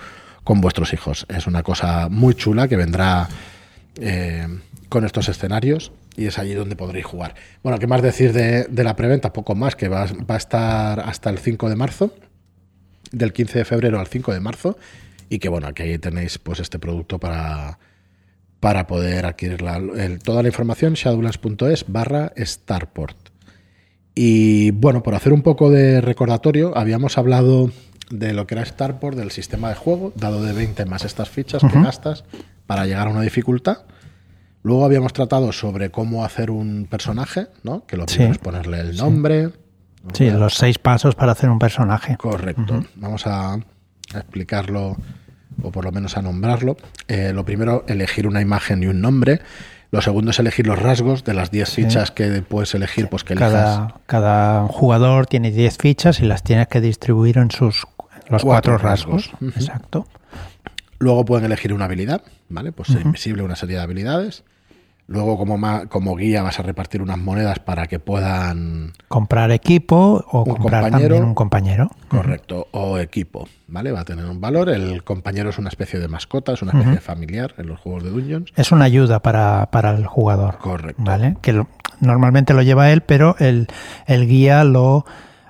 con 0.43 0.61
vuestros 0.61 0.93
hijos. 0.93 1.25
Es 1.29 1.47
una 1.47 1.63
cosa 1.63 2.09
muy 2.09 2.33
chula 2.33 2.67
que 2.67 2.77
vendrá 2.77 3.27
eh, 3.99 4.47
con 4.87 5.05
estos 5.05 5.29
escenarios 5.29 5.91
y 6.15 6.25
es 6.27 6.39
allí 6.39 6.53
donde 6.53 6.75
podréis 6.75 7.05
jugar. 7.05 7.35
Bueno, 7.63 7.77
¿qué 7.79 7.87
más 7.87 8.01
decir 8.01 8.33
de, 8.33 8.65
de 8.65 8.83
la 8.83 8.95
preventa? 8.95 9.31
Poco 9.31 9.55
más, 9.55 9.75
que 9.75 9.89
va, 9.89 10.05
va 10.29 10.35
a 10.35 10.37
estar 10.37 10.99
hasta 11.01 11.29
el 11.29 11.37
5 11.37 11.69
de 11.69 11.75
marzo 11.75 12.13
del 13.11 13.33
15 13.33 13.59
de 13.59 13.65
febrero 13.65 13.99
al 13.99 14.07
5 14.07 14.33
de 14.33 14.39
marzo 14.39 14.77
y 15.29 15.39
que 15.39 15.49
bueno, 15.49 15.67
aquí 15.67 15.97
tenéis 15.99 16.37
pues 16.39 16.59
este 16.59 16.79
producto 16.79 17.19
para, 17.19 17.79
para 18.59 18.87
poder 18.87 19.25
adquirir 19.25 19.61
la- 19.61 19.77
el- 19.77 20.19
toda 20.19 20.41
la 20.41 20.49
información, 20.49 20.93
shadowlands.es 20.93 21.85
barra 21.87 22.33
Starport. 22.37 23.17
Y 24.15 24.71
bueno, 24.71 25.03
por 25.03 25.15
hacer 25.15 25.31
un 25.33 25.41
poco 25.41 25.69
de 25.69 26.01
recordatorio, 26.01 26.77
habíamos 26.77 27.17
hablado 27.17 27.71
de 28.09 28.33
lo 28.33 28.47
que 28.47 28.55
era 28.55 28.65
Starport, 28.65 29.15
del 29.15 29.31
sistema 29.31 29.69
de 29.69 29.75
juego, 29.75 30.11
dado 30.15 30.43
de 30.43 30.51
20 30.53 30.85
más 30.85 31.05
estas 31.05 31.29
fichas 31.29 31.61
que 31.61 31.79
gastas 31.81 32.25
para 32.65 32.85
llegar 32.85 33.07
a 33.07 33.11
una 33.11 33.21
dificultad. 33.21 33.83
Luego 34.63 34.83
habíamos 34.83 35.13
tratado 35.13 35.51
sobre 35.53 35.89
cómo 35.89 36.25
hacer 36.25 36.51
un 36.51 36.87
personaje, 36.89 37.47
¿no? 37.63 37.85
Que 37.85 37.95
lo 37.95 38.03
Sí. 38.07 38.15
primero 38.15 38.33
es 38.33 38.39
ponerle 38.39 38.79
el 38.81 38.97
nombre, 38.97 39.51
Sí, 40.13 40.29
los 40.31 40.55
seis 40.55 40.79
pasos 40.79 41.13
para 41.15 41.33
hacer 41.33 41.49
un 41.49 41.59
personaje. 41.59 42.15
Correcto. 42.17 42.83
Vamos 42.95 43.27
a, 43.27 43.59
a 44.13 44.19
explicarlo 44.19 44.97
o 45.61 45.71
por 45.71 45.85
lo 45.85 45.91
menos 45.91 46.17
a 46.17 46.21
nombrarlo. 46.21 46.77
Eh, 47.07 47.31
lo 47.33 47.45
primero, 47.45 47.83
elegir 47.87 48.27
una 48.27 48.41
imagen 48.41 48.83
y 48.83 48.87
un 48.87 49.01
nombre. 49.01 49.41
Lo 49.91 50.01
segundo 50.01 50.31
es 50.31 50.39
elegir 50.39 50.67
los 50.67 50.77
rasgos 50.77 51.23
de 51.23 51.33
las 51.33 51.49
10 51.49 51.69
fichas 51.69 52.11
que 52.11 52.43
puedes 52.43 52.75
elegir, 52.75 53.07
pues 53.07 53.23
que 53.23 53.33
elijas 53.33 53.51
Cada, 53.51 53.95
cada 54.05 54.67
jugador 54.67 55.25
tiene 55.25 55.51
10 55.51 55.77
fichas 55.77 56.19
y 56.19 56.25
las 56.25 56.43
tienes 56.43 56.67
que 56.67 56.79
distribuir 56.79 57.39
en 57.39 57.49
sus 57.49 57.87
los 58.29 58.43
Cuatro 58.43 58.73
cuatro, 58.73 58.77
rasgos. 58.77 59.31
Exacto. 59.41 60.07
Luego 60.99 61.25
pueden 61.25 61.45
elegir 61.45 61.73
una 61.73 61.85
habilidad, 61.85 62.21
¿vale? 62.47 62.71
Pues 62.71 62.89
ser 62.89 63.01
invisible, 63.01 63.41
una 63.41 63.55
serie 63.55 63.77
de 63.77 63.81
habilidades. 63.81 64.43
Luego, 65.11 65.39
como, 65.39 65.57
ma- 65.57 65.87
como 65.87 66.15
guía, 66.15 66.43
vas 66.43 66.59
a 66.59 66.61
repartir 66.63 67.01
unas 67.01 67.17
monedas 67.17 67.57
para 67.57 67.87
que 67.87 67.97
puedan 67.97 68.93
Comprar 69.07 69.49
equipo 69.49 70.23
o 70.31 70.43
Un 70.43 70.55
comprar 70.55 70.83
compañero. 70.83 71.09
también 71.09 71.23
un 71.29 71.33
compañero. 71.33 71.89
Correcto, 72.09 72.67
o 72.71 72.99
equipo, 72.99 73.47
¿vale? 73.67 73.91
Va 73.91 74.01
a 74.01 74.05
tener 74.05 74.25
un 74.25 74.39
valor. 74.39 74.69
El 74.69 75.03
compañero 75.03 75.49
es 75.49 75.57
una 75.57 75.69
especie 75.69 75.99
de 75.99 76.07
mascota, 76.07 76.53
es 76.53 76.61
una 76.61 76.73
especie 76.73 76.93
de 76.93 77.01
familiar 77.01 77.55
en 77.57 77.65
los 77.67 77.79
juegos 77.79 78.03
de 78.03 78.11
Dungeons. 78.11 78.51
Es 78.55 78.71
una 78.71 78.85
ayuda 78.85 79.19
para, 79.21 79.67
para 79.71 79.89
el 79.95 80.05
jugador. 80.05 80.59
Correcto. 80.59 81.01
¿Vale? 81.03 81.37
Que 81.41 81.53
lo- 81.53 81.67
normalmente 81.99 82.53
lo 82.53 82.61
lleva 82.61 82.91
él, 82.91 83.01
pero 83.01 83.35
el, 83.39 83.67
el 84.05 84.27
guía 84.27 84.63
lo, 84.63 85.05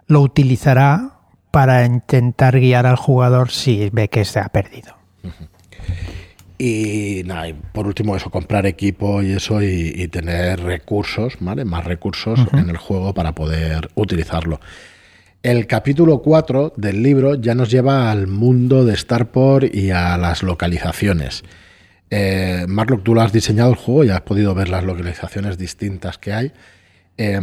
lo 0.08 0.22
utilizará 0.22 1.16
para 1.52 1.86
intentar 1.86 2.58
guiar 2.62 2.86
al 2.86 2.96
jugador 2.96 3.50
si 3.52 3.90
ve 3.90 4.08
que 4.08 4.24
se 4.24 4.40
ha 4.40 4.48
perdido. 4.48 4.94
Y 6.62 7.22
nada, 7.26 7.48
y 7.48 7.54
por 7.54 7.88
último 7.88 8.18
eso, 8.18 8.30
comprar 8.30 8.66
equipo 8.66 9.24
y 9.24 9.32
eso 9.32 9.62
y, 9.62 9.94
y 9.96 10.10
tener 10.10 10.60
recursos, 10.60 11.36
¿vale? 11.40 11.64
Más 11.64 11.86
recursos 11.86 12.38
en 12.52 12.70
el 12.70 12.76
juego 12.76 13.14
para 13.14 13.34
poder 13.34 13.90
utilizarlo. 13.96 14.60
El 15.42 15.68
capítulo 15.68 16.22
4 16.22 16.74
del 16.76 17.02
libro 17.02 17.36
ya 17.36 17.56
nos 17.56 17.72
lleva 17.72 18.12
al 18.12 18.28
mundo 18.28 18.84
de 18.84 18.98
Starport 18.98 19.74
y 19.74 19.92
a 19.92 20.18
las 20.18 20.44
localizaciones. 20.44 21.44
Eh, 22.10 22.66
Marlock, 22.68 23.04
tú 23.04 23.16
lo 23.16 23.22
has 23.22 23.32
diseñado 23.32 23.70
el 23.70 23.78
juego 23.78 24.04
y 24.04 24.10
has 24.10 24.22
podido 24.22 24.54
ver 24.54 24.68
las 24.68 24.84
localizaciones 24.84 25.58
distintas 25.58 26.18
que 26.18 26.34
hay. 26.34 26.52
Eh, 27.18 27.40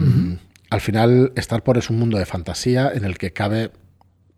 Al 0.68 0.80
final, 0.82 1.32
Starport 1.38 1.78
es 1.78 1.88
un 1.88 1.98
mundo 1.98 2.18
de 2.18 2.26
fantasía 2.26 2.90
en 2.92 3.04
el 3.04 3.16
que 3.16 3.32
cabe 3.32 3.70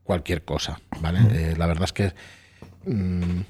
cualquier 0.04 0.42
cosa, 0.42 0.80
¿vale? 1.00 1.18
Eh, 1.32 1.54
la 1.58 1.66
verdad 1.66 1.84
es 1.84 1.92
que 1.92 2.12
mm, 2.86 3.40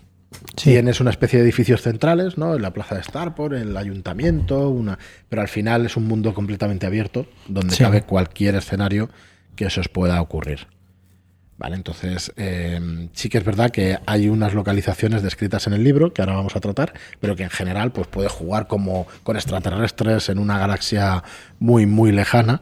Sí. 0.57 0.71
Tienes 0.71 1.01
una 1.01 1.11
especie 1.11 1.39
de 1.39 1.45
edificios 1.45 1.81
centrales, 1.83 2.37
¿no? 2.37 2.55
En 2.55 2.63
la 2.63 2.73
plaza 2.73 2.95
de 2.97 3.03
Starport, 3.03 3.55
el 3.55 3.77
ayuntamiento, 3.77 4.69
una... 4.69 4.99
pero 5.29 5.41
al 5.43 5.49
final 5.49 5.87
es 5.87 5.97
un 5.97 6.07
mundo 6.07 6.35
completamente 6.35 6.87
abierto 6.87 7.27
donde 7.49 7.75
Sí. 7.75 7.83
cabe 7.83 8.03
cualquier 8.03 8.55
escenario 8.55 9.09
que 9.57 9.71
se 9.71 9.81
os 9.81 9.89
pueda 9.89 10.21
ocurrir. 10.21 10.67
Vale, 11.57 11.75
entonces 11.75 12.33
eh, 12.37 13.09
sí 13.15 13.29
que 13.29 13.39
es 13.39 13.45
verdad 13.45 13.71
que 13.71 13.99
hay 14.07 14.29
unas 14.29 14.55
localizaciones 14.55 15.23
descritas 15.25 15.67
en 15.67 15.73
el 15.73 15.83
libro 15.83 16.13
que 16.13 16.23
ahora 16.23 16.35
vamos 16.37 16.55
a 16.55 16.61
tratar, 16.61 16.93
pero 17.21 17.35
que 17.35 17.43
en 17.43 17.51
general 17.51 17.91
pues 17.91 18.07
puede 18.07 18.29
jugar 18.29 18.69
como 18.69 19.09
con 19.25 19.35
extraterrestres 19.37 20.29
en 20.29 20.39
una 20.39 20.59
galaxia 20.59 21.25
muy 21.59 21.85
muy 21.87 22.13
lejana 22.13 22.61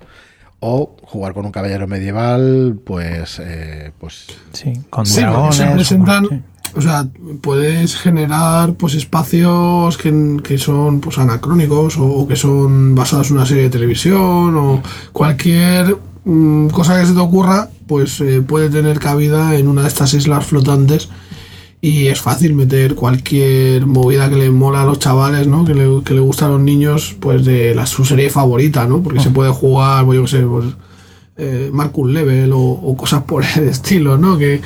o 0.61 0.97
jugar 1.03 1.35
con 1.35 1.45
un 1.45 1.53
caballero 1.53 1.87
medieval, 1.87 2.81
pues 2.87 3.37
pues, 3.37 3.93
pues 3.99 4.27
Sí, 4.53 4.73
con 4.89 5.05
Sí, 5.05 5.21
dragones. 5.21 5.57
se 5.57 5.69
o- 5.69 5.73
presentan, 5.75 6.27
sí. 6.31 6.43
O 6.77 6.81
sea, 6.83 7.09
puedes 7.41 7.97
generar 7.97 8.75
pues 8.75 8.95
espacios 8.95 9.97
que, 9.97 10.37
que 10.45 10.59
son 10.59 11.01
pues 11.01 11.17
anacrónicos 11.19 11.97
o, 11.99 12.27
que 12.29 12.37
son 12.37 12.95
basados 12.95 13.31
en 13.31 13.37
una 13.37 13.47
serie 13.47 13.65
de 13.65 13.71
televisión 13.71 14.57
o 14.57 14.83
cualquier 15.13 15.97
mm, 16.25 16.69
cosa 16.69 17.01
que 17.01 17.07
se 17.07 17.15
te 17.15 17.21
ocurra, 17.21 17.71
pues 17.87 18.21
eh, 18.21 18.43
puede 18.43 18.69
tener 18.69 18.99
cabida 18.99 19.57
en 19.57 19.69
una 19.69 19.83
de 19.83 19.89
estas 19.89 20.13
islas 20.13 20.45
flotantes 20.45 21.09
y 21.81 22.09
es 22.09 22.21
fácil 22.21 22.55
meter 22.55 22.95
cualquier 22.95 23.87
movida 23.87 24.29
que 24.29 24.37
le 24.37 24.51
mola 24.51 24.83
a 24.83 24.87
los 24.87 24.99
chavales, 24.99 25.47
¿no? 25.47 25.65
Que 25.65 25.75
le, 25.75 26.03
que 26.03 26.15
le 26.15 26.21
gusta 26.21 26.47
a 26.47 26.49
los 26.51 26.61
niños, 26.61 27.17
pues 27.21 27.45
de 27.45 27.75
la, 27.75 27.87
su 27.87 28.05
serie 28.05 28.29
favorita, 28.29 28.87
¿no? 28.87 29.03
Porque 29.03 29.21
se 29.21 29.31
puede 29.31 29.51
jugar, 29.51 30.05
pues 30.05 30.17
yo 30.17 30.23
qué 30.25 30.29
sé, 30.29 30.41
pues 30.41 30.67
eh, 31.39 31.71
Marcus 31.73 32.11
Level 32.11 32.53
o, 32.53 32.59
o 32.59 32.97
cosas 32.97 33.23
por 33.23 33.45
el 33.57 33.65
estilo, 33.69 34.19
¿no? 34.19 34.37
Que 34.37 34.61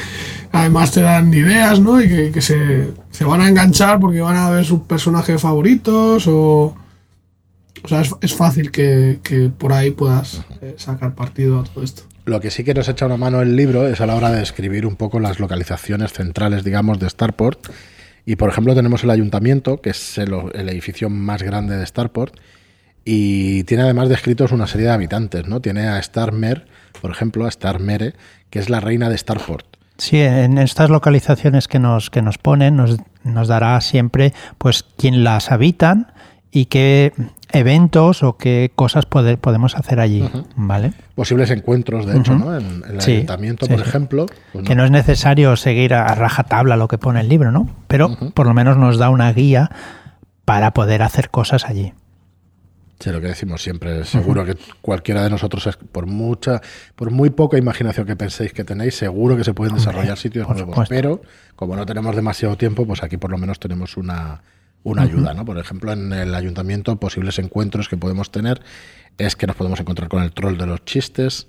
además 0.52 0.92
te 0.92 1.00
dan 1.00 1.33
ideas, 1.33 1.80
¿no? 1.80 2.00
Y 2.00 2.09
que, 2.09 2.30
que 2.30 2.40
se, 2.40 2.88
se 3.11 3.25
van 3.25 3.40
a 3.40 3.49
enganchar 3.49 4.00
porque 4.00 4.21
van 4.21 4.37
a 4.37 4.50
ver 4.50 4.64
sus 4.64 4.80
personajes 4.80 5.40
favoritos 5.40 6.26
o... 6.26 6.76
O 7.83 7.88
sea, 7.88 8.02
es, 8.02 8.14
es 8.21 8.35
fácil 8.35 8.71
que, 8.71 9.21
que 9.23 9.49
por 9.49 9.73
ahí 9.73 9.90
puedas 9.90 10.42
eh, 10.61 10.75
sacar 10.76 11.14
partido 11.14 11.61
a 11.61 11.64
todo 11.64 11.83
esto. 11.83 12.02
Lo 12.26 12.38
que 12.38 12.50
sí 12.50 12.62
que 12.62 12.75
nos 12.75 12.88
echa 12.88 13.07
una 13.07 13.16
mano 13.16 13.40
el 13.40 13.57
libro 13.57 13.88
es 13.88 14.02
a 14.02 14.07
la 14.07 14.16
hora 14.16 14.30
de 14.30 14.40
describir 14.40 14.87
un 14.87 14.97
poco 14.97 15.19
las 15.19 15.40
localizaciones 15.40 16.12
centrales, 16.12 16.62
digamos, 16.62 16.99
de 16.99 17.09
Starport. 17.09 17.69
Y 18.26 18.37
por 18.37 18.50
ejemplo 18.50 18.75
tenemos 18.75 19.02
el 19.02 19.11
ayuntamiento, 19.11 19.80
que 19.80 19.90
es 19.90 20.19
el, 20.19 20.35
el 20.52 20.69
edificio 20.69 21.09
más 21.09 21.42
grande 21.42 21.76
de 21.76 21.87
Starport, 21.87 22.35
y 23.02 23.64
tiene 23.64 23.85
además 23.85 24.11
descritos 24.11 24.52
una 24.52 24.66
serie 24.66 24.88
de 24.88 24.92
habitantes, 24.92 25.47
¿no? 25.49 25.61
Tiene 25.61 25.88
a 25.88 26.02
Starmer, 26.02 26.66
por 27.00 27.11
ejemplo, 27.11 27.47
a 27.47 27.50
Starmere, 27.50 28.12
que 28.50 28.59
es 28.59 28.69
la 28.69 28.80
reina 28.80 29.09
de 29.09 29.16
Starport. 29.16 29.69
Sí, 30.00 30.19
en 30.19 30.57
estas 30.57 30.88
localizaciones 30.88 31.69
que 31.69 31.78
nos, 31.78 32.09
que 32.09 32.23
nos 32.23 32.38
ponen 32.38 32.76
nos, 32.76 32.97
nos 33.23 33.49
dará 33.49 33.78
siempre 33.83 34.33
pues 34.57 34.83
quién 34.97 35.25
las 35.25 35.52
habitan 35.52 36.07
y 36.50 36.64
qué 36.66 37.12
eventos 37.52 38.23
o 38.23 38.38
qué 38.38 38.73
cosas 38.75 39.04
poder, 39.04 39.38
podemos 39.38 39.76
hacer 39.76 40.00
allí, 40.00 40.26
¿vale? 40.57 40.95
Posibles 41.14 41.50
encuentros, 41.50 42.07
de 42.07 42.19
hecho, 42.19 42.35
¿no? 42.35 42.57
En, 42.57 42.83
el 42.88 43.00
Sí, 43.02 43.12
ayuntamiento, 43.16 43.66
sí, 43.66 43.73
por 43.73 43.83
sí. 43.83 43.88
ejemplo. 43.88 44.26
pues 44.52 44.64
Que 44.66 44.75
no 44.75 44.85
es 44.85 44.90
necesario 44.90 45.54
seguir 45.57 45.92
a 45.92 46.14
rajatabla 46.14 46.76
lo 46.76 46.88
que 46.88 46.97
pone 46.97 47.21
el 47.21 47.28
libro, 47.28 47.52
¿no? 47.52 47.69
Pero 47.87 48.16
por 48.35 48.47
lo 48.47 48.54
menos 48.54 48.78
nos 48.78 48.97
da 48.99 49.11
una 49.11 49.30
guía 49.33 49.71
para 50.47 50.73
poder 50.73 51.02
hacer 51.02 51.28
cosas 51.30 51.66
allí. 51.66 51.92
Sí, 53.00 53.11
lo 53.11 53.21
que 53.21 53.28
decimos 53.28 53.62
siempre, 53.62 54.04
seguro 54.04 54.45
que 54.45 54.57
cualquiera 54.83 55.23
de 55.25 55.30
nosotros, 55.30 55.66
es- 55.66 55.76
por 55.76 56.07
mucha, 56.07 56.61
por 56.95 57.11
muy 57.11 57.30
poca 57.30 57.57
imaginación 57.57 58.07
que 58.07 58.14
penséis 58.14 58.52
que 58.52 58.62
tenéis, 58.62 58.95
seguro 58.95 59.37
que 59.38 59.45
se 59.45 59.54
pueden 59.54 59.75
desarrollar 59.75 60.19
sitios 60.19 60.47
por 60.47 60.57
nuevos. 60.57 60.75
supuesto. 60.75 60.95
Pero 60.95 61.23
como 61.57 61.76
no 61.76 61.87
tenemos 61.87 62.14
demasiado 62.14 62.57
tiempo, 62.59 62.87
pues 62.87 63.02
aquí 63.02 63.16
por 63.16 63.30
lo 63.30 63.38
menos 63.38 63.59
tenemos 63.59 63.97
una, 63.97 64.42
una 64.83 65.02
ayuda, 65.02 65.33
¿no? 65.35 65.45
Por 65.47 65.57
ejemplo, 65.59 65.92
en 65.92 66.12
el 66.12 66.35
ayuntamiento, 66.35 66.95
posibles 67.00 67.38
encuentros 67.38 67.88
que 67.88 67.97
podemos 67.97 68.30
tener 68.30 68.61
es 69.16 69.35
que 69.35 69.47
nos 69.47 69.57
podemos 69.57 69.80
encontrar 69.80 70.09
con 70.11 70.23
el 70.23 70.33
troll 70.33 70.59
de 70.59 70.66
los 70.66 70.85
chistes. 70.85 71.47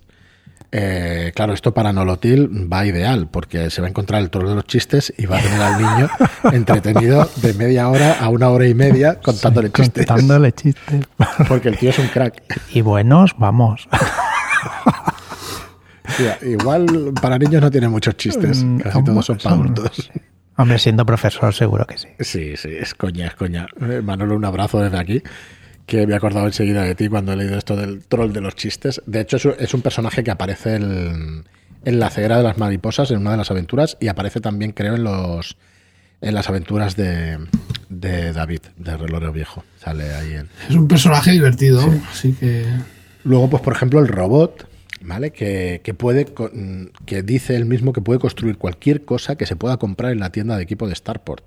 Eh, 0.74 1.34
claro, 1.36 1.54
esto 1.54 1.74
para 1.74 1.92
Nolotil 1.92 2.72
va 2.72 2.86
ideal, 2.86 3.28
porque 3.30 3.70
se 3.70 3.82
va 3.82 3.88
a 3.88 3.90
encontrar 3.90 4.22
el 4.22 4.30
troll 4.30 4.48
de 4.48 4.56
los 4.56 4.66
chistes 4.66 5.14
y 5.18 5.26
va 5.26 5.38
a 5.38 5.42
tener 5.42 5.62
al 5.62 5.78
niño 5.82 6.10
entretenido 6.54 7.30
de 7.38 7.54
media 7.56 7.90
hora 7.90 8.14
a 8.20 8.30
una 8.30 8.50
hora 8.50 8.66
y 8.68 8.74
media 8.74 9.20
contándole 9.20 9.70
chistes. 9.72 10.06
Contándole 10.06 10.54
chistes. 10.54 11.06
Porque 11.50 11.70
el 11.70 11.78
tío 11.78 11.90
es 11.90 12.00
un 12.00 12.08
crack. 12.08 12.42
Y 12.74 12.82
buenos, 12.82 13.36
vamos. 13.38 13.90
Igual 16.42 17.14
para 17.22 17.38
niños 17.38 17.62
no 17.62 17.72
tiene 17.72 17.88
muchos 17.88 18.16
chistes, 18.18 18.64
Mm, 18.64 18.80
casi 18.80 19.04
todos 19.04 19.26
son 19.26 19.38
para 19.38 19.56
adultos. 19.56 20.12
Hombre, 20.58 20.78
siendo 20.78 21.06
profesor 21.06 21.54
seguro 21.54 21.86
que 21.86 21.98
sí. 21.98 22.08
Sí, 22.20 22.58
sí, 22.58 22.70
es 22.70 22.94
coña, 22.94 23.28
es 23.28 23.36
coña. 23.36 23.68
Eh, 23.82 24.02
Manolo, 24.04 24.36
un 24.36 24.46
abrazo 24.46 24.80
desde 24.80 25.00
aquí, 25.00 25.24
que 25.86 26.08
me 26.08 26.14
he 26.14 26.16
acordado 26.18 26.46
enseguida 26.48 26.84
de 26.84 26.96
ti 26.96 27.10
cuando 27.10 27.34
he 27.34 27.36
leído 27.36 27.58
esto 27.58 27.76
del 27.76 28.06
troll 28.06 28.32
de 28.32 28.42
los 28.42 28.56
chistes. 28.56 29.02
De 29.06 29.22
hecho, 29.22 29.38
es 29.58 29.74
un- 29.74 29.82
personaje 29.82 30.24
que 30.24 30.32
aparece 30.32 30.76
en, 30.76 31.44
en 31.84 32.00
la 32.00 32.10
ceguera 32.10 32.38
de 32.38 32.44
las 32.44 32.58
mariposas, 32.58 33.12
en 33.12 33.18
una 33.20 33.32
de 33.32 33.38
las 33.38 33.52
aventuras, 33.52 33.98
y 34.00 34.08
aparece 34.08 34.40
también, 34.40 34.72
creo, 34.72 34.96
en 34.96 35.04
los 35.04 35.58
en 36.24 36.36
las 36.36 36.48
aventuras 36.50 36.96
de, 36.96 37.40
de 37.90 38.32
David, 38.32 38.60
de 38.78 38.96
Reloj 38.96 39.34
Viejo. 39.34 39.64
Sale 39.84 40.14
ahí 40.14 40.34
en, 40.34 40.50
Es 40.70 40.76
un 40.76 40.88
personaje 40.88 41.32
divertido, 41.32 41.82
así 42.12 42.34
que. 42.34 42.64
Luego, 43.24 43.50
pues 43.50 43.64
por 43.64 43.74
ejemplo, 43.74 44.00
el 44.00 44.08
robot, 44.08 44.68
¿vale? 45.02 45.32
Que, 45.32 45.82
que 45.84 45.94
puede, 45.96 46.28
que 47.08 47.24
dice 47.24 47.56
él 47.56 47.66
mismo 47.66 47.92
que 47.92 48.02
puede 48.02 48.20
construir 48.20 48.58
cualquier 48.58 49.04
cosa 49.04 49.36
que 49.36 49.48
se 49.48 49.56
pueda 49.56 49.78
comprar 49.78 50.12
en 50.12 50.20
la 50.20 50.32
tienda 50.32 50.56
de 50.58 50.64
equipo 50.64 50.88
de 50.88 50.94
Starport. 50.96 51.44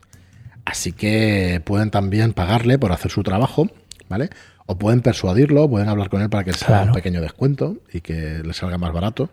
Así 0.65 0.93
que 0.93 1.61
pueden 1.65 1.91
también 1.91 2.33
pagarle 2.33 2.77
por 2.79 2.91
hacer 2.91 3.11
su 3.13 3.23
trabajo, 3.23 3.71
¿vale? 4.09 4.31
O 4.67 4.77
pueden 4.79 5.01
persuadirlo, 5.03 5.69
pueden 5.69 5.89
hablar 5.89 6.09
con 6.09 6.23
él 6.23 6.31
para 6.31 6.45
que 6.45 6.53
les 6.53 6.63
haga 6.63 6.69
Claro. 6.79 6.87
un 6.89 6.95
pequeño 6.95 7.21
descuento 7.21 7.77
y 7.93 8.01
que 8.01 8.41
le 8.45 8.53
salga 8.55 8.79
más 8.79 8.93
barato. 8.93 9.29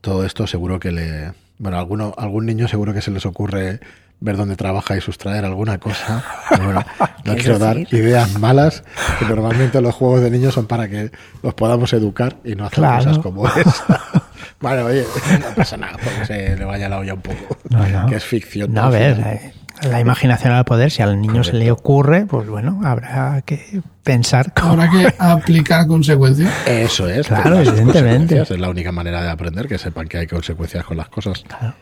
Todo 0.00 0.24
esto 0.24 0.46
seguro 0.46 0.80
que 0.80 0.92
le... 0.92 1.32
Bueno, 1.58 1.76
a 1.76 1.80
alguno, 1.80 2.14
algún 2.16 2.46
niño 2.46 2.66
seguro 2.68 2.94
que 2.94 3.02
se 3.02 3.10
les 3.10 3.26
ocurre 3.26 3.80
ver 4.22 4.36
dónde 4.36 4.56
trabaja 4.56 4.96
y 4.96 5.00
sustraer 5.00 5.44
alguna 5.44 5.78
cosa. 5.78 6.24
Pero 6.48 6.64
bueno, 6.64 6.84
no 7.24 7.34
quiero 7.36 7.58
dar 7.58 7.78
ideas 7.78 8.38
malas, 8.38 8.82
que 9.18 9.24
normalmente 9.26 9.80
los 9.80 9.94
juegos 9.94 10.20
de 10.22 10.30
niños 10.30 10.54
son 10.54 10.66
para 10.66 10.88
que 10.88 11.10
los 11.42 11.54
podamos 11.54 11.92
educar 11.92 12.36
y 12.44 12.54
no 12.54 12.64
hacer 12.64 12.78
Claro. 12.78 13.04
cosas 13.04 13.18
como 13.18 13.46
esa. 13.46 14.00
Vale, 14.60 14.82
oye, 14.82 15.04
no 15.40 15.54
pasa 15.54 15.76
nada, 15.78 15.96
porque 16.02 16.26
se 16.26 16.56
le 16.56 16.64
vaya 16.66 16.88
la 16.88 16.98
olla 16.98 17.14
un 17.14 17.22
poco. 17.22 17.56
No, 17.70 17.86
no. 17.88 18.06
Que 18.08 18.16
es 18.16 18.24
ficción. 18.24 18.72
No, 18.74 18.82
a 18.84 18.90
ver, 18.90 19.18
eh, 19.20 19.52
la 19.82 20.00
imaginación 20.00 20.52
al 20.52 20.64
poder, 20.64 20.90
si 20.90 21.02
al 21.02 21.20
niño 21.20 21.44
se 21.44 21.54
le 21.54 21.70
ocurre, 21.70 22.26
pues 22.26 22.48
bueno, 22.48 22.80
habrá 22.84 23.42
que 23.42 23.80
pensar 24.02 24.52
cómo. 24.54 24.72
Habrá 24.72 24.90
que 24.90 25.14
aplicar 25.18 25.86
consecuencias. 25.86 26.52
Eso 26.66 27.08
es. 27.08 27.26
Claro, 27.26 27.60
evidentemente. 27.60 28.40
Es 28.40 28.50
la 28.50 28.68
única 28.68 28.92
manera 28.92 29.22
de 29.22 29.30
aprender, 29.30 29.68
que 29.68 29.78
sepan 29.78 30.08
que 30.08 30.18
hay 30.18 30.26
consecuencias 30.26 30.84
con 30.84 30.96
las 30.96 31.08
cosas. 31.08 31.42
Claro. 31.46 31.74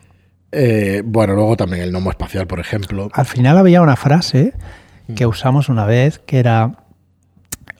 Eh, 0.53 1.03
bueno, 1.05 1.35
luego 1.35 1.57
también 1.57 1.83
el 1.83 1.93
gnomo 1.93 2.11
espacial, 2.11 2.47
por 2.47 2.61
ejemplo. 2.61 3.11
Al 3.13 3.27
final 3.27 3.59
había 3.59 3.83
una 3.83 3.97
frase 3.97 4.55
que 5.15 5.27
usamos 5.27 5.69
una 5.69 5.85
vez 5.85 6.19
que 6.19 6.39
era 6.39 6.85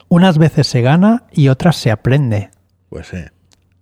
unas 0.07 0.37
veces 0.37 0.67
se 0.67 0.81
gana 0.81 1.23
y 1.31 1.47
otras 1.47 1.75
se 1.77 1.91
aprende. 1.91 2.49
Pues 2.89 3.07
sí. 3.07 3.23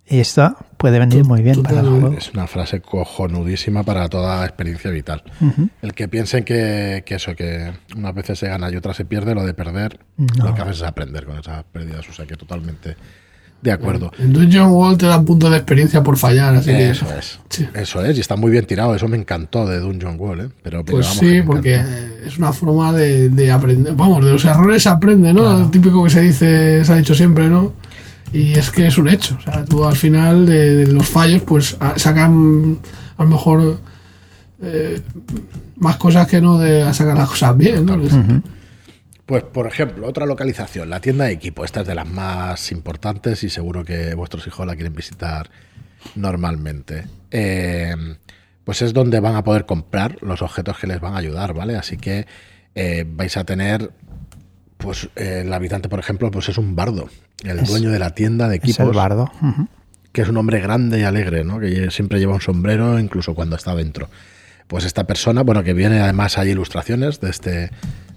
Y 0.06 0.20
esta 0.20 0.56
puede 0.78 0.98
venir 0.98 1.24
muy 1.24 1.42
bien 1.42 1.62
para 1.62 1.80
el 1.80 1.88
juego. 1.88 2.12
Es 2.16 2.30
una 2.32 2.46
frase 2.46 2.80
cojonudísima 2.80 3.82
para 3.82 4.08
toda 4.08 4.44
experiencia 4.46 4.90
vital. 4.90 5.22
El 5.82 5.92
que 5.92 6.08
piensen 6.08 6.44
que, 6.44 7.02
que 7.04 7.16
eso, 7.16 7.34
que 7.36 7.72
unas 7.96 8.14
veces 8.14 8.38
se 8.38 8.48
gana 8.48 8.70
y 8.70 8.76
otras 8.76 8.96
se 8.96 9.04
pierde, 9.04 9.34
lo 9.34 9.44
de 9.44 9.52
perder, 9.54 9.98
No. 10.16 10.46
lo 10.46 10.54
que 10.54 10.62
haces 10.62 10.76
es 10.76 10.82
aprender 10.84 11.24
con 11.26 11.38
esas 11.38 11.64
pérdidas. 11.64 12.08
O 12.08 12.12
sea 12.12 12.24
que 12.26 12.36
totalmente 12.36 12.96
de 13.60 13.72
acuerdo. 13.72 14.12
En 14.20 14.32
Dungeon 14.32 14.70
World 14.70 14.98
te 14.98 15.06
dan 15.06 15.24
puntos 15.24 15.50
de 15.50 15.56
experiencia 15.56 16.00
por 16.00 16.16
fallar, 16.16 16.54
así 16.54 16.70
que. 16.70 16.90
Eso 16.90 17.06
es. 17.18 17.40
Sí. 17.48 17.68
Eso 17.74 18.04
es, 18.04 18.16
y 18.16 18.20
está 18.20 18.36
muy 18.36 18.52
bien 18.52 18.64
tirado. 18.66 18.94
Eso 18.94 19.08
me 19.08 19.16
encantó 19.16 19.66
de 19.66 19.80
Dungeon 19.80 20.14
World, 20.16 20.42
¿eh? 20.44 20.48
Pero, 20.62 20.84
pero 20.84 20.98
Pues 20.98 21.06
vamos, 21.08 21.18
sí, 21.18 21.42
porque 21.42 21.74
encantó. 21.74 21.92
eh, 21.96 22.22
es 22.28 22.38
una 22.38 22.52
forma 22.52 22.92
de, 22.92 23.28
de 23.30 23.50
aprender. 23.50 23.94
Vamos, 23.96 24.24
de 24.24 24.30
los 24.30 24.44
errores 24.44 24.84
se 24.84 24.88
aprende, 24.90 25.32
¿no? 25.34 25.42
Lo 25.58 25.68
típico 25.70 26.04
que 26.04 26.10
se 26.10 26.20
dice, 26.20 26.84
se 26.84 26.92
ha 26.92 26.96
dicho 26.96 27.16
siempre, 27.16 27.48
¿no? 27.48 27.72
Y 28.32 28.52
es 28.58 28.70
que 28.70 28.86
es 28.86 28.98
un 28.98 29.08
hecho. 29.08 29.36
O 29.38 29.40
sea, 29.42 29.64
tú 29.64 29.84
al 29.84 29.96
final 29.96 30.46
de, 30.46 30.76
de 30.86 30.92
los 30.92 31.06
fallos, 31.08 31.42
pues 31.42 31.76
a- 31.80 31.98
sacan 31.98 32.78
a 33.16 33.22
lo 33.24 33.28
mejor 33.28 33.80
eh, 34.62 35.00
más 35.76 35.96
cosas 35.96 36.26
que 36.26 36.40
no 36.40 36.58
de 36.58 36.92
sacar 36.92 37.16
las 37.16 37.28
cosas 37.28 37.56
bien, 37.56 37.86
¿no? 37.86 37.98
Pues, 39.26 39.42
por 39.44 39.66
ejemplo, 39.66 40.06
otra 40.06 40.24
localización, 40.26 40.88
la 40.88 41.00
tienda 41.00 41.26
de 41.26 41.32
equipo. 41.32 41.64
Esta 41.64 41.82
es 41.82 41.86
de 41.86 41.94
las 41.94 42.08
más 42.08 42.72
importantes 42.72 43.44
y 43.44 43.50
seguro 43.50 43.84
que 43.84 44.14
vuestros 44.14 44.46
hijos 44.46 44.66
la 44.66 44.74
quieren 44.74 44.94
visitar 44.94 45.50
normalmente. 46.16 47.04
Eh, 47.30 47.94
pues 48.64 48.82
es 48.82 48.92
donde 48.92 49.20
van 49.20 49.34
a 49.36 49.44
poder 49.44 49.66
comprar 49.66 50.16
los 50.22 50.42
objetos 50.42 50.78
que 50.78 50.86
les 50.86 51.00
van 51.00 51.14
a 51.14 51.18
ayudar, 51.18 51.54
¿vale? 51.54 51.76
Así 51.76 51.96
que 51.96 52.26
eh, 52.74 53.04
vais 53.08 53.36
a 53.36 53.44
tener, 53.44 53.90
pues 54.78 55.08
eh, 55.16 55.42
el 55.44 55.52
habitante, 55.52 55.88
por 55.88 55.98
ejemplo, 56.00 56.30
pues 56.30 56.48
es 56.48 56.56
un 56.58 56.74
bardo, 56.74 57.08
el 57.44 57.58
Es- 57.60 57.68
dueño 57.68 57.90
de 57.90 57.98
la 57.98 58.14
tienda 58.14 58.48
de 58.48 58.56
Es 58.56 58.62
equipos 58.64 58.86
el 58.88 58.96
bardo. 58.96 59.30
Que 60.12 60.22
es 60.22 60.28
un 60.28 60.36
hombre 60.38 60.60
grande 60.60 60.98
y 61.00 61.02
alegre, 61.02 61.44
¿no? 61.44 61.60
Que 61.60 61.90
siempre 61.90 62.18
lleva 62.18 62.34
un 62.34 62.40
sombrero, 62.40 62.98
incluso 62.98 63.34
cuando 63.34 63.56
está 63.56 63.74
dentro. 63.74 64.08
Pues 64.66 64.84
esta 64.84 65.04
persona, 65.04 65.42
bueno, 65.42 65.62
que 65.62 65.74
viene 65.74 66.00
además 66.00 66.38
hay 66.38 66.50
ilustraciones 66.50 67.20
de 67.20 67.30
este, 67.30 67.50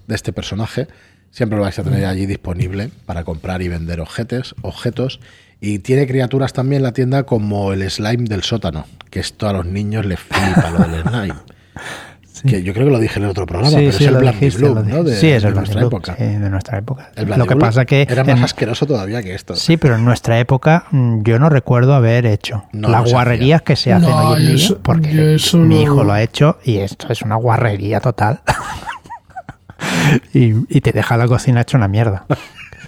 de 0.08 0.16
este 0.16 0.34
personaje, 0.34 0.88
siempre 1.32 1.58
lo 1.58 1.64
vais 1.64 1.78
a 1.80 1.84
tener 1.84 2.06
allí 2.06 2.26
disponible 2.26 2.90
para 3.06 3.24
comprar 3.24 3.62
y 3.62 3.68
vender 3.68 4.00
objetos, 4.02 4.56
objetos. 4.62 5.20
Y 5.60 5.80
tiene 5.80 6.08
criaturas 6.08 6.54
también 6.54 6.82
la 6.84 6.92
tienda 6.92 7.24
como 7.24 7.72
el 7.74 7.90
slime 7.90 8.24
del 8.28 8.42
sótano, 8.44 8.86
que 9.10 9.20
esto 9.20 9.48
a 9.48 9.54
los 9.54 9.66
niños 9.66 10.06
les 10.06 10.20
flipa 10.20 10.72
lo 10.72 10.80
del 10.88 11.04
slime. 11.04 11.36
Que 12.48 12.64
yo 12.64 12.74
creo 12.74 12.86
que 12.88 12.92
lo 12.92 13.00
dije 13.00 13.20
en 13.20 13.26
el 13.26 13.32
otro 13.32 13.46
programa, 13.46 13.70
Sí, 13.70 13.76
pero 13.78 13.92
sí, 13.92 14.04
es 14.06 14.10
el 14.10 14.18
Black 14.18 14.34
dijiste, 14.36 14.60
Bloom, 14.60 14.76
lo 14.76 14.82
¿no? 14.82 14.88
dijiste. 15.04 15.10
De, 15.12 15.16
sí, 15.18 15.28
es 15.30 15.44
de 15.44 15.50
el 15.50 15.56
nuestra 15.56 15.80
Bloom, 15.82 15.88
época. 15.94 16.16
sí, 16.18 16.24
de 16.24 16.50
nuestra 16.50 16.78
época. 16.80 17.10
El 17.16 17.26
Lo 17.30 17.46
que 17.46 17.56
pasa 17.56 17.86
que 17.86 18.02
era 18.10 18.24
más 18.24 18.38
en- 18.38 18.44
asqueroso 18.44 18.86
todavía 18.86 19.22
que 19.22 19.34
esto. 19.36 19.56
Sí, 19.56 19.78
pero 19.78 19.96
en 19.96 20.06
nuestra 20.06 20.40
época 20.40 20.86
mm, 20.92 21.22
yo 21.24 21.38
no 21.40 21.50
recuerdo 21.50 21.94
haber 21.94 22.26
hecho 22.26 22.64
No, 22.72 22.90
las 22.90 23.04
no 23.06 23.12
guarrerías 23.12 23.62
que 23.62 23.76
se 23.76 23.94
hacen 23.94 24.10
No, 24.10 24.30
hoy 24.30 24.42
en 24.42 24.48
día, 24.48 24.66
eso- 24.66 24.80
porque 24.82 25.36
eso 25.36 25.58
mi 25.58 25.76
no- 25.76 25.82
hijo 25.82 26.04
lo 26.04 26.14
ha 26.14 26.22
hecho 26.22 26.58
y 26.64 26.78
esto 26.78 27.08
es 27.12 27.22
una 27.22 27.36
guarrería 27.36 28.00
total. 28.00 28.42
y, 30.34 30.54
y 30.70 30.82
te 30.82 30.92
deja 30.92 31.18
la 31.18 31.28
cocina 31.28 31.62
hecha 31.62 31.78
una 31.78 31.88
mierda. 31.88 32.26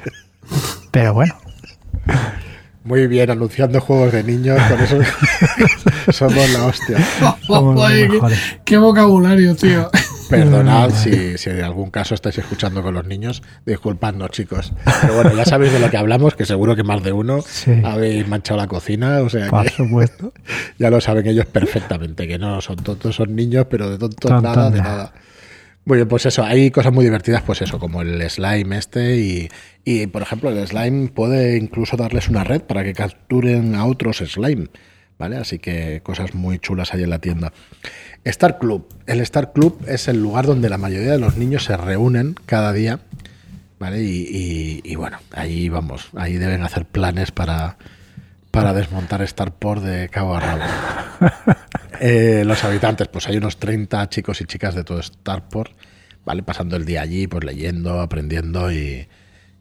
Pero 0.91 1.13
bueno, 1.13 1.35
Muy 2.83 3.07
bien, 3.07 3.29
anunciando 3.29 3.79
juegos 3.79 4.11
de 4.11 4.23
niños, 4.23 4.59
con 4.69 4.79
eso 4.81 4.99
somos 6.11 6.49
la 6.51 6.65
hostia. 6.65 6.97
Oye, 7.49 8.09
qué, 8.09 8.19
qué 8.65 8.77
vocabulario, 8.77 9.55
tío. 9.55 9.89
Perdonad 10.29 10.89
si, 10.91 11.37
si 11.37 11.49
en 11.49 11.61
algún 11.63 11.91
caso 11.91 12.15
estáis 12.15 12.37
escuchando 12.39 12.81
con 12.81 12.93
los 12.93 13.05
niños, 13.05 13.43
disculpadnos 13.65 14.31
chicos. 14.31 14.73
Pero 15.01 15.15
bueno, 15.15 15.33
ya 15.35 15.45
sabéis 15.45 15.71
de 15.73 15.79
lo 15.79 15.89
que 15.89 15.97
hablamos, 15.97 16.35
que 16.35 16.45
seguro 16.45 16.75
que 16.75 16.83
más 16.83 17.03
de 17.03 17.11
uno 17.11 17.41
Sí. 17.41 17.71
habéis 17.85 18.27
manchado 18.27 18.59
la 18.59 18.67
cocina, 18.67 19.19
o 19.19 19.29
sea 19.29 19.49
por 19.49 19.63
que 19.63 19.69
supuesto. 19.77 20.33
ya 20.79 20.89
lo 20.89 20.99
saben 21.01 21.27
ellos 21.27 21.45
perfectamente, 21.45 22.27
que 22.27 22.37
no 22.39 22.61
son 22.61 22.77
tontos, 22.77 23.15
son 23.15 23.35
niños, 23.35 23.67
pero 23.69 23.89
de 23.91 23.97
tontos 23.97 24.29
Tontos 24.31 24.43
nada, 24.55 24.71
de 24.71 24.81
nada. 24.81 25.13
Bien, 25.97 26.07
pues 26.07 26.25
eso, 26.25 26.43
hay 26.43 26.71
cosas 26.71 26.93
muy 26.93 27.03
divertidas, 27.03 27.41
pues 27.41 27.61
eso, 27.61 27.77
como 27.79 28.01
el 28.01 28.29
slime 28.29 28.77
este 28.77 29.17
y, 29.17 29.49
y, 29.83 30.07
por 30.07 30.21
ejemplo, 30.21 30.49
el 30.49 30.65
slime 30.67 31.09
puede 31.09 31.57
incluso 31.57 31.97
darles 31.97 32.29
una 32.29 32.43
red 32.43 32.61
para 32.61 32.83
que 32.83 32.93
capturen 32.93 33.75
a 33.75 33.85
otros 33.85 34.17
slime, 34.17 34.67
¿vale? 35.19 35.35
Así 35.37 35.59
que 35.59 35.99
cosas 36.01 36.33
muy 36.35 36.59
chulas 36.59 36.93
hay 36.93 37.03
en 37.03 37.09
la 37.09 37.19
tienda. 37.19 37.51
Star 38.23 38.59
Club. 38.59 38.87
El 39.07 39.19
Star 39.21 39.51
Club 39.51 39.83
es 39.87 40.07
el 40.07 40.21
lugar 40.21 40.45
donde 40.45 40.69
la 40.69 40.77
mayoría 40.77 41.11
de 41.11 41.19
los 41.19 41.35
niños 41.35 41.65
se 41.65 41.75
reúnen 41.75 42.35
cada 42.45 42.71
día, 42.71 42.99
¿vale? 43.79 44.01
Y, 44.03 44.27
y- 44.29 44.81
y 44.85 44.95
bueno, 44.95 45.17
ahí 45.31 45.67
vamos, 45.67 46.07
ahí 46.15 46.37
deben 46.37 46.61
hacer 46.63 46.85
planes 46.85 47.31
para, 47.31 47.77
para 48.51 48.71
desmontar 48.73 49.27
Starport 49.27 49.83
de 49.83 50.07
cabo 50.07 50.35
a 50.37 50.39
rabo. 50.39 50.61
Eh, 51.99 52.43
los 52.45 52.63
habitantes, 52.63 53.07
pues 53.07 53.27
hay 53.27 53.37
unos 53.37 53.57
30 53.57 54.09
chicos 54.09 54.41
y 54.41 54.45
chicas 54.45 54.75
de 54.75 54.83
todo 54.83 55.01
Starport, 55.01 55.71
¿vale? 56.25 56.43
Pasando 56.43 56.75
el 56.75 56.85
día 56.85 57.01
allí, 57.01 57.27
pues 57.27 57.43
leyendo, 57.43 58.01
aprendiendo 58.01 58.71
y, 58.71 59.07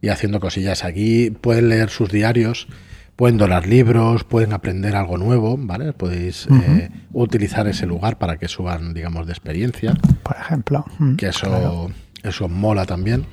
y 0.00 0.08
haciendo 0.08 0.40
cosillas. 0.40 0.84
Aquí 0.84 1.30
pueden 1.30 1.68
leer 1.68 1.90
sus 1.90 2.10
diarios, 2.10 2.68
pueden 3.16 3.36
donar 3.38 3.66
libros, 3.66 4.24
pueden 4.24 4.52
aprender 4.52 4.96
algo 4.96 5.18
nuevo, 5.18 5.56
¿vale? 5.58 5.92
Podéis 5.92 6.46
eh, 6.50 6.88
utilizar 7.12 7.66
ese 7.68 7.86
lugar 7.86 8.18
para 8.18 8.36
que 8.38 8.48
suban, 8.48 8.94
digamos, 8.94 9.26
de 9.26 9.32
experiencia. 9.32 9.94
Por 10.22 10.36
ejemplo. 10.36 10.84
Mm, 10.98 11.16
Que 11.16 11.28
eso, 11.28 11.90
eso 12.22 12.48
mola 12.48 12.86
también. 12.86 13.26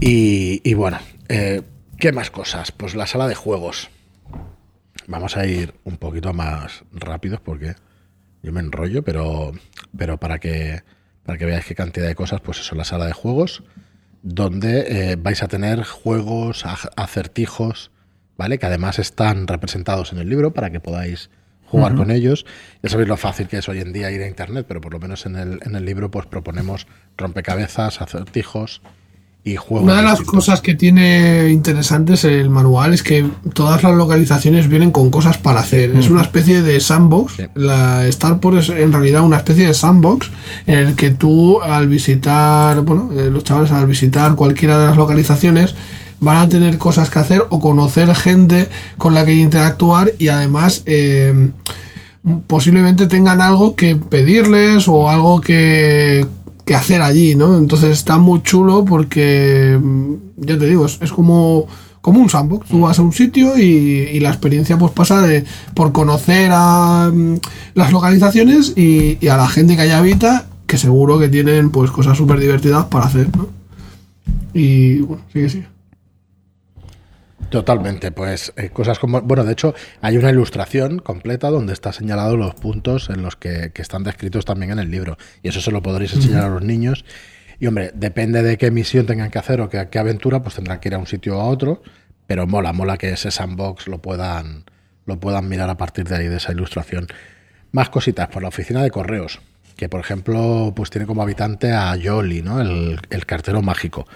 Y, 0.00 0.60
y 0.68 0.74
bueno, 0.74 0.98
eh, 1.28 1.62
¿qué 1.98 2.12
más 2.12 2.30
cosas? 2.30 2.72
Pues 2.72 2.94
la 2.94 3.06
sala 3.06 3.28
de 3.28 3.34
juegos. 3.34 3.90
Vamos 5.06 5.36
a 5.36 5.46
ir 5.46 5.74
un 5.84 5.96
poquito 5.96 6.32
más 6.32 6.84
rápidos 6.92 7.40
porque 7.40 7.74
yo 8.42 8.52
me 8.52 8.60
enrollo, 8.60 9.02
pero, 9.02 9.52
pero 9.96 10.18
para 10.18 10.38
que 10.38 10.82
para 11.24 11.38
que 11.38 11.44
veáis 11.44 11.64
qué 11.64 11.74
cantidad 11.74 12.06
de 12.06 12.14
cosas, 12.14 12.40
pues 12.40 12.60
eso, 12.60 12.74
la 12.74 12.84
sala 12.84 13.06
de 13.06 13.12
juegos, 13.12 13.62
donde 14.22 15.12
eh, 15.12 15.16
vais 15.16 15.42
a 15.42 15.48
tener 15.48 15.84
juegos, 15.84 16.64
acertijos, 16.96 17.90
¿vale? 18.36 18.58
Que 18.58 18.66
además 18.66 18.98
están 18.98 19.46
representados 19.46 20.12
en 20.12 20.18
el 20.18 20.28
libro 20.28 20.52
para 20.52 20.70
que 20.70 20.80
podáis 20.80 21.30
jugar 21.66 21.94
con 21.94 22.10
ellos. 22.10 22.44
Ya 22.82 22.90
sabéis 22.90 23.08
lo 23.08 23.16
fácil 23.16 23.48
que 23.48 23.58
es 23.58 23.68
hoy 23.68 23.80
en 23.80 23.92
día 23.92 24.10
ir 24.10 24.20
a 24.22 24.26
internet, 24.26 24.66
pero 24.68 24.80
por 24.80 24.92
lo 24.92 24.98
menos 24.98 25.26
en 25.26 25.36
el, 25.36 25.60
en 25.62 25.74
el 25.74 25.84
libro 25.84 26.10
pues 26.10 26.26
proponemos 26.26 26.86
rompecabezas, 27.16 28.02
acertijos 28.02 28.82
y 29.44 29.56
juegos. 29.56 29.84
Una 29.84 29.96
de 29.96 30.02
las 30.02 30.18
distintos. 30.18 30.34
cosas 30.34 30.60
que 30.60 30.74
tiene 30.74 31.50
interesantes 31.50 32.24
el 32.24 32.48
manual 32.48 32.94
es 32.94 33.02
que 33.02 33.28
todas 33.54 33.82
las 33.82 33.94
localizaciones 33.94 34.68
vienen 34.68 34.92
con 34.92 35.10
cosas 35.10 35.38
para 35.38 35.60
hacer. 35.60 35.96
Es 35.96 36.10
una 36.10 36.22
especie 36.22 36.62
de 36.62 36.78
sandbox. 36.78 37.34
Sí. 37.36 37.42
La 37.54 38.10
Starport 38.10 38.58
es 38.58 38.68
en 38.68 38.92
realidad 38.92 39.22
una 39.22 39.38
especie 39.38 39.66
de 39.66 39.74
sandbox 39.74 40.30
en 40.66 40.78
el 40.78 40.94
que 40.94 41.10
tú 41.10 41.60
al 41.60 41.88
visitar, 41.88 42.82
bueno, 42.82 43.10
eh, 43.12 43.30
los 43.30 43.42
chavales 43.42 43.72
al 43.72 43.86
visitar 43.86 44.34
cualquiera 44.36 44.78
de 44.78 44.86
las 44.86 44.96
localizaciones 44.96 45.74
van 46.20 46.36
a 46.36 46.48
tener 46.48 46.78
cosas 46.78 47.10
que 47.10 47.18
hacer 47.18 47.44
o 47.50 47.58
conocer 47.58 48.14
gente 48.14 48.68
con 48.96 49.12
la 49.12 49.24
que 49.24 49.34
interactuar 49.34 50.12
y 50.20 50.28
además 50.28 50.84
eh, 50.86 51.50
posiblemente 52.46 53.08
tengan 53.08 53.40
algo 53.40 53.74
que 53.74 53.96
pedirles 53.96 54.86
o 54.86 55.10
algo 55.10 55.40
que, 55.40 56.24
hacer 56.74 57.02
allí, 57.02 57.34
¿no? 57.34 57.56
Entonces 57.56 57.90
está 57.90 58.18
muy 58.18 58.42
chulo 58.42 58.84
porque, 58.84 59.78
mm, 59.80 60.14
ya 60.38 60.58
te 60.58 60.66
digo, 60.66 60.86
es, 60.86 61.12
como, 61.12 61.66
como 62.00 62.20
un 62.20 62.30
sandbox. 62.30 62.68
Tú 62.68 62.80
vas 62.80 62.98
a 62.98 63.02
un 63.02 63.12
sitio 63.12 63.58
y, 63.58 64.18
la 64.20 64.30
experiencia 64.30 64.78
pues 64.78 64.92
pasa 64.92 65.22
de 65.22 65.44
por 65.74 65.92
conocer 65.92 66.50
a 66.52 67.10
mm, 67.12 67.36
las 67.74 67.92
localizaciones 67.92 68.76
y, 68.76 69.26
a 69.28 69.36
la 69.36 69.48
gente 69.48 69.76
que 69.76 69.82
allá 69.82 69.98
habita, 69.98 70.46
que 70.66 70.78
seguro 70.78 71.18
que 71.18 71.28
tienen 71.28 71.70
pues 71.70 71.90
cosas 71.90 72.16
súper 72.16 72.38
divertidas 72.40 72.86
para 72.86 73.06
hacer, 73.06 73.28
¿no? 73.36 73.48
Y 74.54 75.00
bueno, 75.00 75.22
que 75.32 75.48
sí. 75.48 75.64
Totalmente, 77.52 78.12
pues 78.12 78.52
eh, 78.56 78.70
cosas 78.70 78.98
como, 78.98 79.20
bueno, 79.20 79.44
de 79.44 79.52
hecho 79.52 79.74
hay 80.00 80.16
una 80.16 80.30
ilustración 80.30 80.98
completa 80.98 81.50
donde 81.50 81.74
está 81.74 81.92
señalado 81.92 82.36
los 82.36 82.54
puntos 82.54 83.10
en 83.10 83.20
los 83.22 83.36
que, 83.36 83.72
que 83.74 83.82
están 83.82 84.04
descritos 84.04 84.46
también 84.46 84.72
en 84.72 84.78
el 84.78 84.90
libro 84.90 85.18
y 85.42 85.48
eso 85.48 85.60
se 85.60 85.70
lo 85.70 85.82
podréis 85.82 86.14
enseñar 86.14 86.44
a 86.44 86.48
los 86.48 86.62
niños 86.62 87.04
y 87.60 87.66
hombre, 87.66 87.92
depende 87.94 88.42
de 88.42 88.58
qué 88.58 88.70
misión 88.70 89.06
tengan 89.06 89.30
que 89.30 89.38
hacer 89.38 89.60
o 89.60 89.68
qué, 89.68 89.86
qué 89.90 89.98
aventura, 89.98 90.42
pues 90.42 90.56
tendrán 90.56 90.80
que 90.80 90.88
ir 90.88 90.94
a 90.94 90.98
un 90.98 91.06
sitio 91.06 91.38
o 91.38 91.40
a 91.42 91.44
otro, 91.44 91.82
pero 92.26 92.46
mola, 92.46 92.72
mola 92.72 92.96
que 92.96 93.10
ese 93.10 93.30
sandbox 93.30 93.86
lo 93.86 94.02
puedan, 94.02 94.64
lo 95.06 95.20
puedan 95.20 95.48
mirar 95.48 95.70
a 95.70 95.76
partir 95.76 96.08
de 96.08 96.16
ahí, 96.16 96.26
de 96.26 96.38
esa 96.38 96.50
ilustración. 96.50 97.06
Más 97.70 97.88
cositas, 97.88 98.28
por 98.28 98.42
la 98.42 98.48
oficina 98.48 98.82
de 98.82 98.90
correos, 98.90 99.40
que 99.76 99.88
por 99.88 100.00
ejemplo, 100.00 100.72
pues 100.74 100.90
tiene 100.90 101.06
como 101.06 101.22
habitante 101.22 101.70
a 101.72 101.96
Jolly, 102.02 102.42
¿no? 102.42 102.60
El, 102.60 102.98
el 103.10 103.26
cartero 103.26 103.62
mágico 103.62 104.08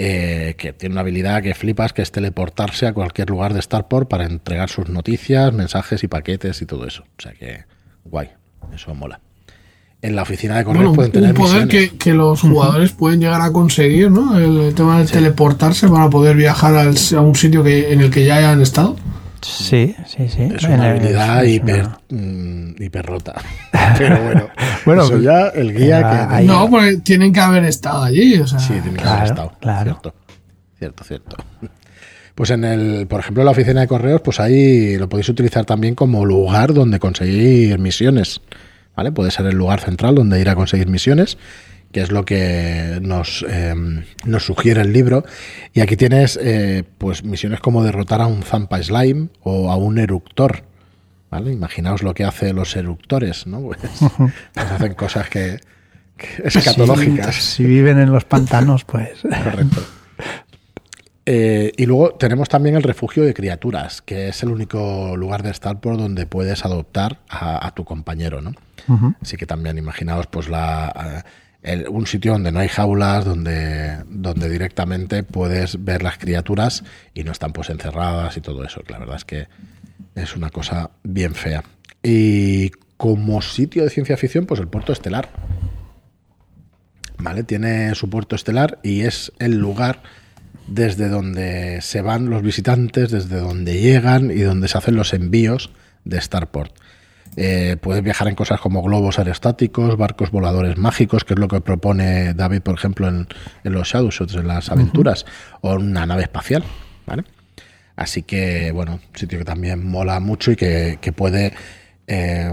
eh, 0.00 0.54
que 0.56 0.72
tiene 0.72 0.94
una 0.94 1.00
habilidad 1.00 1.42
que 1.42 1.54
flipas, 1.54 1.92
que 1.92 2.02
es 2.02 2.12
teleportarse 2.12 2.86
a 2.86 2.92
cualquier 2.92 3.28
lugar 3.30 3.52
de 3.52 3.60
Starport 3.60 4.08
para 4.08 4.24
entregar 4.26 4.70
sus 4.70 4.88
noticias, 4.88 5.52
mensajes 5.52 6.04
y 6.04 6.08
paquetes 6.08 6.62
y 6.62 6.66
todo 6.66 6.86
eso. 6.86 7.02
O 7.18 7.22
sea 7.22 7.32
que, 7.32 7.64
guay, 8.04 8.28
eso 8.72 8.94
mola. 8.94 9.20
En 10.00 10.14
la 10.14 10.22
oficina 10.22 10.56
de 10.56 10.62
correos 10.64 10.84
Bueno, 10.84 10.94
pueden 10.94 11.10
un 11.10 11.12
tener 11.22 11.34
poder 11.34 11.64
misiones. 11.66 11.90
que, 11.90 11.98
que 11.98 12.14
los 12.14 12.42
jugadores 12.42 12.92
pueden 12.92 13.18
llegar 13.18 13.40
a 13.40 13.50
conseguir, 13.52 14.08
¿no? 14.12 14.38
El 14.38 14.72
tema 14.76 15.00
de 15.00 15.06
teleportarse 15.06 15.88
para 15.88 16.08
poder 16.08 16.36
viajar 16.36 16.76
al- 16.76 16.94
a 17.16 17.20
un 17.20 17.34
sitio 17.34 17.64
que, 17.64 17.92
en 17.92 18.00
el 18.02 18.10
que 18.12 18.24
ya 18.24 18.36
hayan 18.36 18.60
estado. 18.62 18.94
Sí, 19.42 19.94
sí, 20.06 20.28
sí. 20.28 20.42
Es 20.54 20.64
una 20.64 20.90
habilidad 20.90 21.44
es 21.44 21.50
hiper, 21.54 21.80
una- 21.86 22.00
mm, 22.10 22.82
hiper 22.82 23.06
rota. 23.06 23.34
Pero 23.98 24.22
bueno, 24.22 24.48
Bueno, 24.84 25.02
eso 25.04 25.18
ya 25.20 25.48
el 25.48 25.74
guía 25.76 25.98
que... 26.00 26.34
ahí- 26.34 26.46
No, 26.46 26.68
porque 26.70 26.96
tienen 26.98 27.32
que 27.32 27.40
haber 27.40 27.64
estado 27.64 28.02
allí, 28.04 28.38
o 28.38 28.46
sea. 28.46 28.58
Sí, 28.58 28.74
tiene 28.74 28.90
que 28.96 29.02
Claro, 29.02 29.10
haber 29.18 29.26
estado. 29.30 29.52
claro. 29.60 29.84
Cierto, 29.84 30.14
cierto, 30.78 31.04
cierto. 31.04 31.36
Pues 32.34 32.50
en 32.50 32.64
el, 32.64 33.06
por 33.08 33.20
ejemplo, 33.20 33.42
en 33.42 33.46
la 33.46 33.50
oficina 33.50 33.80
de 33.80 33.88
correos, 33.88 34.20
pues 34.22 34.38
ahí 34.40 34.96
lo 34.96 35.08
podéis 35.08 35.28
utilizar 35.28 35.64
también 35.64 35.94
como 35.96 36.24
lugar 36.24 36.72
donde 36.72 36.98
conseguir 37.00 37.78
misiones. 37.78 38.40
¿Vale? 38.96 39.12
Puede 39.12 39.30
ser 39.30 39.46
el 39.46 39.56
lugar 39.56 39.80
central 39.80 40.14
donde 40.16 40.40
ir 40.40 40.48
a 40.48 40.56
conseguir 40.56 40.88
misiones, 40.88 41.38
que 41.92 42.00
es 42.00 42.10
lo 42.12 42.24
que 42.24 42.98
nos, 43.02 43.44
eh, 43.48 43.74
nos 44.24 44.44
sugiere 44.44 44.82
el 44.82 44.92
libro. 44.92 45.24
Y 45.72 45.80
aquí 45.80 45.96
tienes 45.96 46.38
eh, 46.42 46.84
pues 46.98 47.24
misiones 47.24 47.60
como 47.60 47.82
derrotar 47.82 48.20
a 48.20 48.26
un 48.26 48.42
Zampa 48.42 48.82
Slime 48.82 49.28
o 49.42 49.70
a 49.70 49.76
un 49.76 49.98
eructor. 49.98 50.64
¿Vale? 51.30 51.52
Imaginaos 51.52 52.02
lo 52.02 52.14
que 52.14 52.24
hacen 52.24 52.56
los 52.56 52.74
eructores, 52.76 53.46
¿no? 53.46 53.60
Pues, 53.68 53.78
pues 54.54 54.66
hacen 54.72 54.94
cosas 54.94 55.28
que, 55.28 55.60
que 56.16 56.28
escatológicas. 56.44 57.34
Si 57.34 57.64
viven 57.64 57.98
en 57.98 58.12
los 58.12 58.24
pantanos, 58.24 58.84
pues. 58.84 59.20
Correcto. 59.22 59.82
Eh, 61.30 61.72
y 61.76 61.84
luego 61.84 62.12
tenemos 62.14 62.48
también 62.48 62.74
el 62.74 62.82
refugio 62.82 63.22
de 63.22 63.34
criaturas, 63.34 64.00
que 64.00 64.28
es 64.28 64.42
el 64.42 64.48
único 64.48 65.14
lugar 65.14 65.42
de 65.42 65.52
Starport 65.52 65.98
donde 65.98 66.24
puedes 66.24 66.64
adoptar 66.64 67.20
a, 67.28 67.66
a 67.66 67.74
tu 67.74 67.84
compañero, 67.84 68.40
¿no? 68.40 68.54
Así 69.20 69.36
que 69.36 69.44
también 69.44 69.76
imaginaos 69.76 70.26
pues 70.28 70.48
la, 70.48 71.22
eh, 71.24 71.28
un 71.88 72.06
sitio 72.06 72.32
donde 72.32 72.52
no 72.52 72.60
hay 72.60 72.68
jaulas, 72.68 73.24
donde, 73.24 74.04
donde 74.08 74.48
directamente 74.48 75.22
puedes 75.22 75.84
ver 75.84 76.02
las 76.02 76.18
criaturas 76.18 76.84
y 77.14 77.24
no 77.24 77.32
están 77.32 77.52
pues 77.52 77.70
encerradas 77.70 78.36
y 78.36 78.40
todo 78.40 78.64
eso. 78.64 78.82
La 78.88 78.98
verdad 78.98 79.16
es 79.16 79.24
que 79.24 79.48
es 80.14 80.36
una 80.36 80.50
cosa 80.50 80.90
bien 81.02 81.34
fea. 81.34 81.64
Y 82.02 82.70
como 82.96 83.42
sitio 83.42 83.84
de 83.84 83.90
ciencia 83.90 84.16
ficción, 84.16 84.46
pues 84.46 84.60
el 84.60 84.68
puerto 84.68 84.92
estelar. 84.92 85.28
¿Vale? 87.18 87.42
Tiene 87.42 87.94
su 87.94 88.08
puerto 88.08 88.36
estelar 88.36 88.78
y 88.82 89.02
es 89.02 89.32
el 89.38 89.56
lugar 89.56 90.02
desde 90.68 91.08
donde 91.08 91.80
se 91.82 92.00
van 92.02 92.30
los 92.30 92.42
visitantes, 92.42 93.10
desde 93.10 93.38
donde 93.38 93.80
llegan 93.80 94.30
y 94.30 94.40
donde 94.40 94.68
se 94.68 94.78
hacen 94.78 94.94
los 94.94 95.12
envíos 95.14 95.70
de 96.04 96.20
Starport. 96.20 96.72
Eh, 97.40 97.76
puedes 97.80 98.02
viajar 98.02 98.26
en 98.26 98.34
cosas 98.34 98.60
como 98.60 98.82
globos 98.82 99.20
aerostáticos, 99.20 99.96
barcos 99.96 100.32
voladores 100.32 100.76
mágicos, 100.76 101.22
que 101.22 101.34
es 101.34 101.38
lo 101.38 101.46
que 101.46 101.60
propone 101.60 102.34
David, 102.34 102.62
por 102.62 102.74
ejemplo, 102.74 103.06
en, 103.06 103.28
en 103.62 103.72
los 103.72 103.86
Shadowshots, 103.86 104.34
en 104.34 104.48
las 104.48 104.70
aventuras, 104.70 105.24
o 105.60 105.74
una 105.74 106.04
nave 106.04 106.22
espacial, 106.22 106.64
¿vale? 107.06 107.22
Así 107.94 108.24
que, 108.24 108.72
bueno, 108.72 108.98
sitio 109.14 109.38
que 109.38 109.44
también 109.44 109.86
mola 109.86 110.18
mucho 110.18 110.50
y 110.50 110.56
que, 110.56 110.98
que 111.00 111.12
puede 111.12 111.52
eh, 112.08 112.52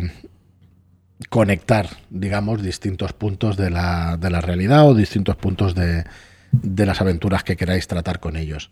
conectar, 1.29 1.89
digamos, 2.11 2.61
distintos 2.61 3.13
puntos 3.13 3.57
de 3.57 3.71
la, 3.71 4.17
de 4.17 4.29
la 4.29 4.41
realidad 4.41 4.87
o 4.87 4.93
distintos 4.93 5.35
puntos 5.35 5.73
de, 5.73 6.03
de 6.51 6.85
las 6.85 7.01
aventuras 7.01 7.43
que 7.43 7.55
queráis 7.55 7.87
tratar 7.87 8.19
con 8.19 8.35
ellos. 8.35 8.69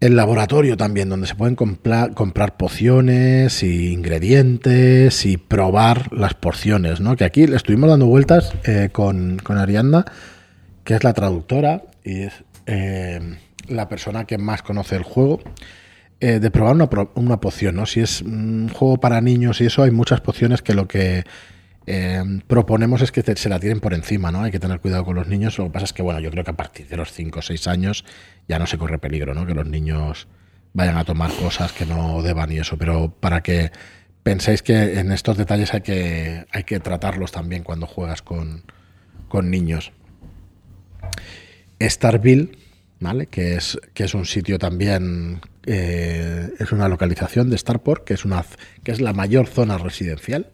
El 0.00 0.16
laboratorio 0.16 0.76
también, 0.76 1.08
donde 1.08 1.26
se 1.26 1.34
pueden 1.34 1.54
comprar 1.54 2.56
pociones 2.56 3.62
y 3.62 3.92
ingredientes 3.92 5.24
y 5.24 5.38
probar 5.38 6.12
las 6.12 6.34
porciones, 6.34 7.00
¿no? 7.00 7.16
Que 7.16 7.24
aquí 7.24 7.46
le 7.46 7.56
estuvimos 7.56 7.88
dando 7.88 8.06
vueltas 8.06 8.52
eh, 8.64 8.90
con, 8.92 9.38
con 9.38 9.56
Arianda, 9.56 10.04
que 10.82 10.94
es 10.94 11.04
la 11.04 11.14
traductora 11.14 11.84
y 12.02 12.22
es 12.22 12.34
eh, 12.66 13.38
la 13.68 13.88
persona 13.88 14.26
que 14.26 14.36
más 14.36 14.62
conoce 14.62 14.96
el 14.96 15.04
juego, 15.04 15.40
eh, 16.20 16.38
de 16.38 16.50
probar 16.50 16.74
una, 16.74 16.88
una 17.14 17.40
poción, 17.40 17.76
¿no? 17.76 17.86
Si 17.86 18.00
es 18.00 18.20
un 18.20 18.68
juego 18.68 18.98
para 18.98 19.22
niños 19.22 19.60
y 19.62 19.66
eso, 19.66 19.84
hay 19.84 19.90
muchas 19.90 20.20
pociones 20.20 20.60
que 20.60 20.74
lo 20.74 20.86
que 20.86 21.24
proponemos 22.46 23.02
es 23.02 23.12
que 23.12 23.22
se 23.36 23.48
la 23.50 23.60
tiren 23.60 23.80
por 23.80 23.92
encima, 23.92 24.30
¿no? 24.32 24.42
Hay 24.42 24.50
que 24.50 24.58
tener 24.58 24.80
cuidado 24.80 25.04
con 25.04 25.16
los 25.16 25.28
niños. 25.28 25.58
Lo 25.58 25.64
que 25.64 25.70
pasa 25.70 25.84
es 25.84 25.92
que, 25.92 26.02
bueno, 26.02 26.18
yo 26.18 26.30
creo 26.30 26.42
que 26.42 26.50
a 26.50 26.56
partir 26.56 26.88
de 26.88 26.96
los 26.96 27.12
5 27.12 27.38
o 27.38 27.42
6 27.42 27.68
años 27.68 28.06
ya 28.48 28.58
no 28.58 28.66
se 28.66 28.78
corre 28.78 28.98
peligro, 28.98 29.34
¿no? 29.34 29.46
Que 29.46 29.54
los 29.54 29.66
niños 29.66 30.28
vayan 30.72 30.96
a 30.96 31.04
tomar 31.04 31.32
cosas 31.32 31.72
que 31.72 31.86
no 31.86 32.22
deban 32.22 32.52
y 32.52 32.58
eso. 32.58 32.76
Pero 32.76 33.10
para 33.18 33.42
que 33.42 33.72
penséis 34.22 34.62
que 34.62 34.98
en 34.98 35.12
estos 35.12 35.36
detalles 35.36 35.72
hay 35.72 35.80
que, 35.80 36.46
hay 36.50 36.64
que 36.64 36.80
tratarlos 36.80 37.32
también 37.32 37.62
cuando 37.62 37.86
juegas 37.86 38.22
con, 38.22 38.64
con 39.28 39.50
niños. 39.50 39.92
Starville, 41.80 42.58
¿vale? 43.00 43.26
Que 43.26 43.54
es, 43.56 43.78
que 43.94 44.04
es 44.04 44.14
un 44.14 44.24
sitio 44.26 44.58
también, 44.58 45.40
eh, 45.66 46.50
es 46.58 46.72
una 46.72 46.88
localización 46.88 47.50
de 47.50 47.58
Starport, 47.58 48.04
que 48.04 48.14
es, 48.14 48.24
una, 48.24 48.44
que 48.82 48.92
es 48.92 49.00
la 49.00 49.12
mayor 49.12 49.46
zona 49.46 49.78
residencial. 49.78 50.52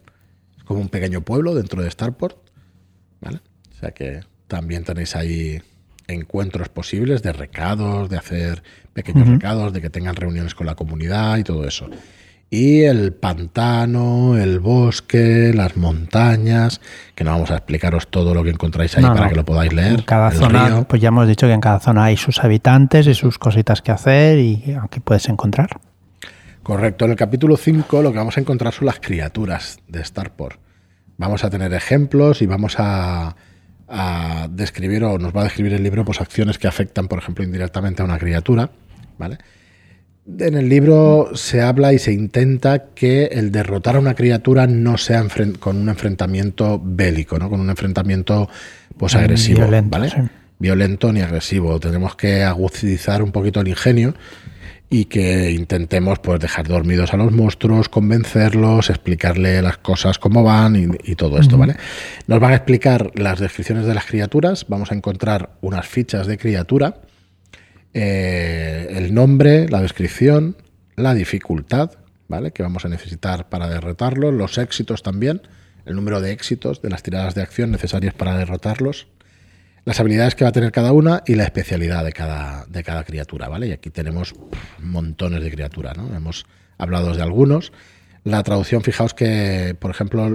Es 0.56 0.64
como 0.64 0.80
un 0.80 0.88
pequeño 0.88 1.22
pueblo 1.22 1.54
dentro 1.54 1.82
de 1.82 1.90
Starport, 1.90 2.36
¿vale? 3.20 3.40
O 3.70 3.78
sea 3.80 3.92
que 3.92 4.20
también 4.48 4.84
tenéis 4.84 5.14
ahí 5.16 5.62
encuentros 6.10 6.68
posibles 6.68 7.22
de 7.22 7.32
recados, 7.32 8.08
de 8.08 8.16
hacer 8.16 8.62
pequeños 8.92 9.28
recados, 9.28 9.72
de 9.72 9.80
que 9.80 9.90
tengan 9.90 10.16
reuniones 10.16 10.54
con 10.54 10.66
la 10.66 10.74
comunidad 10.74 11.38
y 11.38 11.44
todo 11.44 11.66
eso. 11.66 11.88
Y 12.52 12.82
el 12.82 13.12
pantano, 13.12 14.36
el 14.36 14.58
bosque, 14.58 15.52
las 15.54 15.76
montañas, 15.76 16.80
que 17.14 17.22
no 17.22 17.30
vamos 17.30 17.52
a 17.52 17.54
explicaros 17.54 18.08
todo 18.08 18.34
lo 18.34 18.42
que 18.42 18.50
encontráis 18.50 18.98
ahí 18.98 19.04
para 19.04 19.28
que 19.28 19.36
lo 19.36 19.44
podáis 19.44 19.72
leer. 19.72 20.00
En 20.00 20.02
cada 20.02 20.32
zona, 20.32 20.82
pues 20.88 21.00
ya 21.00 21.08
hemos 21.08 21.28
dicho 21.28 21.46
que 21.46 21.52
en 21.52 21.60
cada 21.60 21.78
zona 21.78 22.04
hay 22.04 22.16
sus 22.16 22.42
habitantes 22.42 23.06
y 23.06 23.14
sus 23.14 23.38
cositas 23.38 23.82
que 23.82 23.92
hacer 23.92 24.40
y 24.40 24.76
aquí 24.82 24.98
puedes 24.98 25.28
encontrar. 25.28 25.80
Correcto, 26.64 27.04
en 27.04 27.12
el 27.12 27.16
capítulo 27.16 27.56
5 27.56 28.02
lo 28.02 28.10
que 28.10 28.18
vamos 28.18 28.36
a 28.36 28.40
encontrar 28.40 28.72
son 28.72 28.86
las 28.86 28.98
criaturas 28.98 29.78
de 29.86 30.04
Starport. 30.04 30.60
Vamos 31.18 31.44
a 31.44 31.50
tener 31.50 31.72
ejemplos 31.72 32.42
y 32.42 32.46
vamos 32.46 32.76
a, 32.78 33.36
a 33.90 34.48
describir 34.50 35.04
o 35.04 35.18
nos 35.18 35.34
va 35.34 35.42
a 35.42 35.44
describir 35.44 35.74
el 35.74 35.82
libro 35.82 36.04
pues 36.04 36.20
acciones 36.20 36.58
que 36.58 36.68
afectan, 36.68 37.08
por 37.08 37.18
ejemplo, 37.18 37.44
indirectamente 37.44 38.02
a 38.02 38.04
una 38.04 38.18
criatura, 38.18 38.70
¿vale? 39.18 39.38
En 40.38 40.54
el 40.54 40.68
libro 40.68 41.30
se 41.34 41.60
habla 41.60 41.92
y 41.92 41.98
se 41.98 42.12
intenta 42.12 42.86
que 42.94 43.24
el 43.26 43.50
derrotar 43.50 43.96
a 43.96 43.98
una 43.98 44.14
criatura 44.14 44.66
no 44.66 44.96
sea 44.96 45.24
con 45.58 45.76
un 45.76 45.88
enfrentamiento 45.88 46.80
bélico, 46.82 47.38
¿no? 47.38 47.50
Con 47.50 47.60
un 47.60 47.70
enfrentamiento 47.70 48.48
pues 48.96 49.14
mm, 49.14 49.18
agresivo, 49.18 49.60
Violento, 49.62 49.98
¿vale? 49.98 50.30
Violento 50.58 51.12
ni 51.12 51.22
agresivo. 51.22 51.80
Tenemos 51.80 52.14
que 52.14 52.44
agudizar 52.44 53.22
un 53.22 53.32
poquito 53.32 53.60
el 53.60 53.68
ingenio 53.68 54.14
y 54.92 55.04
que 55.04 55.52
intentemos 55.52 56.18
pues 56.18 56.40
dejar 56.40 56.66
dormidos 56.66 57.14
a 57.14 57.16
los 57.16 57.30
monstruos, 57.30 57.88
convencerlos, 57.88 58.90
explicarle 58.90 59.62
las 59.62 59.78
cosas 59.78 60.18
cómo 60.18 60.42
van 60.42 60.98
y, 61.04 61.14
todo 61.14 61.38
esto, 61.38 61.56
¿vale? 61.56 61.76
Nos 62.26 62.40
van 62.40 62.52
a 62.52 62.56
explicar 62.56 63.12
las 63.14 63.38
descripciones 63.38 63.86
de 63.86 63.94
las 63.94 64.04
criaturas, 64.04 64.66
vamos 64.68 64.90
a 64.90 64.96
encontrar 64.96 65.50
unas 65.60 65.86
fichas 65.86 66.26
de 66.26 66.38
criatura, 66.38 67.02
eh, 67.94 68.88
el 68.90 69.14
nombre, 69.14 69.68
la 69.68 69.80
descripción, 69.80 70.56
la 70.96 71.14
dificultad, 71.14 71.92
¿vale? 72.26 72.50
Que 72.50 72.64
vamos 72.64 72.84
a 72.84 72.88
necesitar 72.88 73.48
para 73.48 73.68
derrotarlos, 73.68 74.34
los 74.34 74.58
éxitos 74.58 75.04
también, 75.04 75.42
el 75.86 75.94
número 75.94 76.20
de 76.20 76.32
éxitos 76.32 76.82
de 76.82 76.90
las 76.90 77.04
tiradas 77.04 77.36
de 77.36 77.42
acción 77.42 77.70
necesarias 77.70 78.12
para 78.12 78.36
derrotarlos, 78.36 79.06
las 79.84 80.00
habilidades 80.00 80.34
que 80.34 80.44
va 80.44 80.50
a 80.50 80.52
tener 80.52 80.72
cada 80.72 80.92
una 80.92 81.22
y 81.26 81.34
la 81.34 81.44
especialidad 81.44 82.04
de 82.04 82.12
cada, 82.12 82.66
de 82.66 82.82
cada 82.82 83.04
criatura, 83.04 83.48
¿vale? 83.48 83.68
Y 83.68 83.72
aquí 83.72 83.90
tenemos 83.90 84.34
montones 84.80 85.42
de 85.42 85.50
criaturas, 85.50 85.96
¿no? 85.96 86.14
Hemos 86.14 86.46
hablado 86.78 87.14
de 87.14 87.22
algunos. 87.22 87.72
La 88.24 88.42
traducción, 88.42 88.82
fijaos 88.82 89.14
que, 89.14 89.74
por 89.78 89.90
ejemplo, 89.90 90.28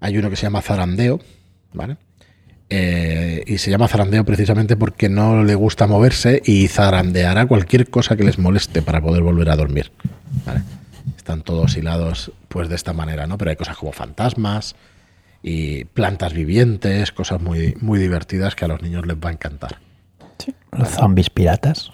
hay 0.00 0.18
uno 0.18 0.30
que 0.30 0.36
se 0.36 0.42
llama 0.42 0.62
zarandeo, 0.62 1.20
¿vale? 1.72 1.96
Eh, 2.72 3.42
y 3.48 3.58
se 3.58 3.70
llama 3.70 3.88
zarandeo 3.88 4.24
precisamente 4.24 4.76
porque 4.76 5.08
no 5.08 5.42
le 5.42 5.56
gusta 5.56 5.88
moverse 5.88 6.40
y 6.44 6.68
zarandeará 6.68 7.46
cualquier 7.46 7.90
cosa 7.90 8.16
que 8.16 8.22
les 8.22 8.38
moleste 8.38 8.80
para 8.80 9.00
poder 9.00 9.22
volver 9.22 9.50
a 9.50 9.56
dormir. 9.56 9.90
Están 11.16 11.42
todos 11.42 11.76
hilados 11.76 12.30
pues 12.48 12.68
de 12.68 12.76
esta 12.76 12.92
manera, 12.92 13.26
¿no? 13.26 13.36
Pero 13.38 13.50
hay 13.50 13.56
cosas 13.56 13.76
como 13.76 13.92
fantasmas, 13.92 14.76
y 15.42 15.84
plantas 15.84 16.32
vivientes, 16.32 17.12
cosas 17.12 17.40
muy, 17.40 17.76
muy 17.80 17.98
divertidas 17.98 18.54
que 18.54 18.64
a 18.64 18.68
los 18.68 18.82
niños 18.82 19.06
les 19.06 19.16
va 19.16 19.30
a 19.30 19.32
encantar. 19.32 19.78
Los 20.72 20.88
zombies 20.88 21.30
piratas. 21.30 21.90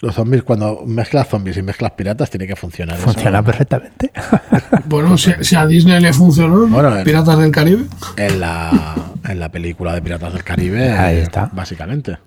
Los 0.00 0.14
zombies, 0.14 0.44
cuando 0.44 0.82
mezclas 0.86 1.28
zombies 1.28 1.56
y 1.56 1.62
mezclas 1.62 1.92
piratas, 1.92 2.30
tiene 2.30 2.46
que 2.46 2.54
funcionar. 2.54 2.96
Funciona 2.98 3.42
perfectamente. 3.42 4.12
bueno, 4.86 5.18
si, 5.18 5.56
a 5.56 5.66
Disney 5.66 6.00
le 6.00 6.12
funcionó, 6.12 6.68
Piratas 7.04 7.38
del 7.38 7.50
Caribe. 7.50 7.84
En 8.16 8.40
la, 8.40 8.94
en 9.24 9.40
la 9.40 9.50
película 9.50 9.94
de 9.94 10.02
Piratas 10.02 10.32
del 10.32 10.44
Caribe, 10.44 10.92
Ahí 10.92 11.18
está. 11.18 11.50
básicamente. 11.52 12.18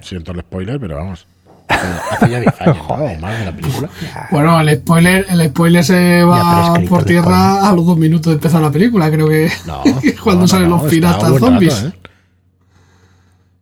Siento 0.00 0.32
el 0.32 0.40
spoiler, 0.40 0.80
pero 0.80 0.96
vamos. 0.96 1.26
Hace 1.68 2.30
ya 2.30 2.40
10 2.40 2.60
años, 2.60 2.88
Más 3.20 3.38
de 3.38 3.44
la 3.44 3.52
película. 3.52 3.90
Bueno, 4.30 4.60
el 4.60 4.76
spoiler, 4.76 5.26
el 5.28 5.48
spoiler 5.48 5.84
se 5.84 6.24
va 6.24 6.74
por 6.88 7.04
tierra 7.04 7.68
a 7.68 7.72
los 7.72 7.86
dos 7.86 7.98
minutos 7.98 8.30
de 8.30 8.34
empezar 8.34 8.62
la 8.62 8.70
película, 8.70 9.10
creo 9.10 9.28
que 9.28 9.50
no, 9.66 9.82
cuando 10.24 10.48
salen 10.48 10.70
los 10.70 10.82
piratas 10.84 11.38
zombies. 11.38 11.84
¿eh? 11.84 11.92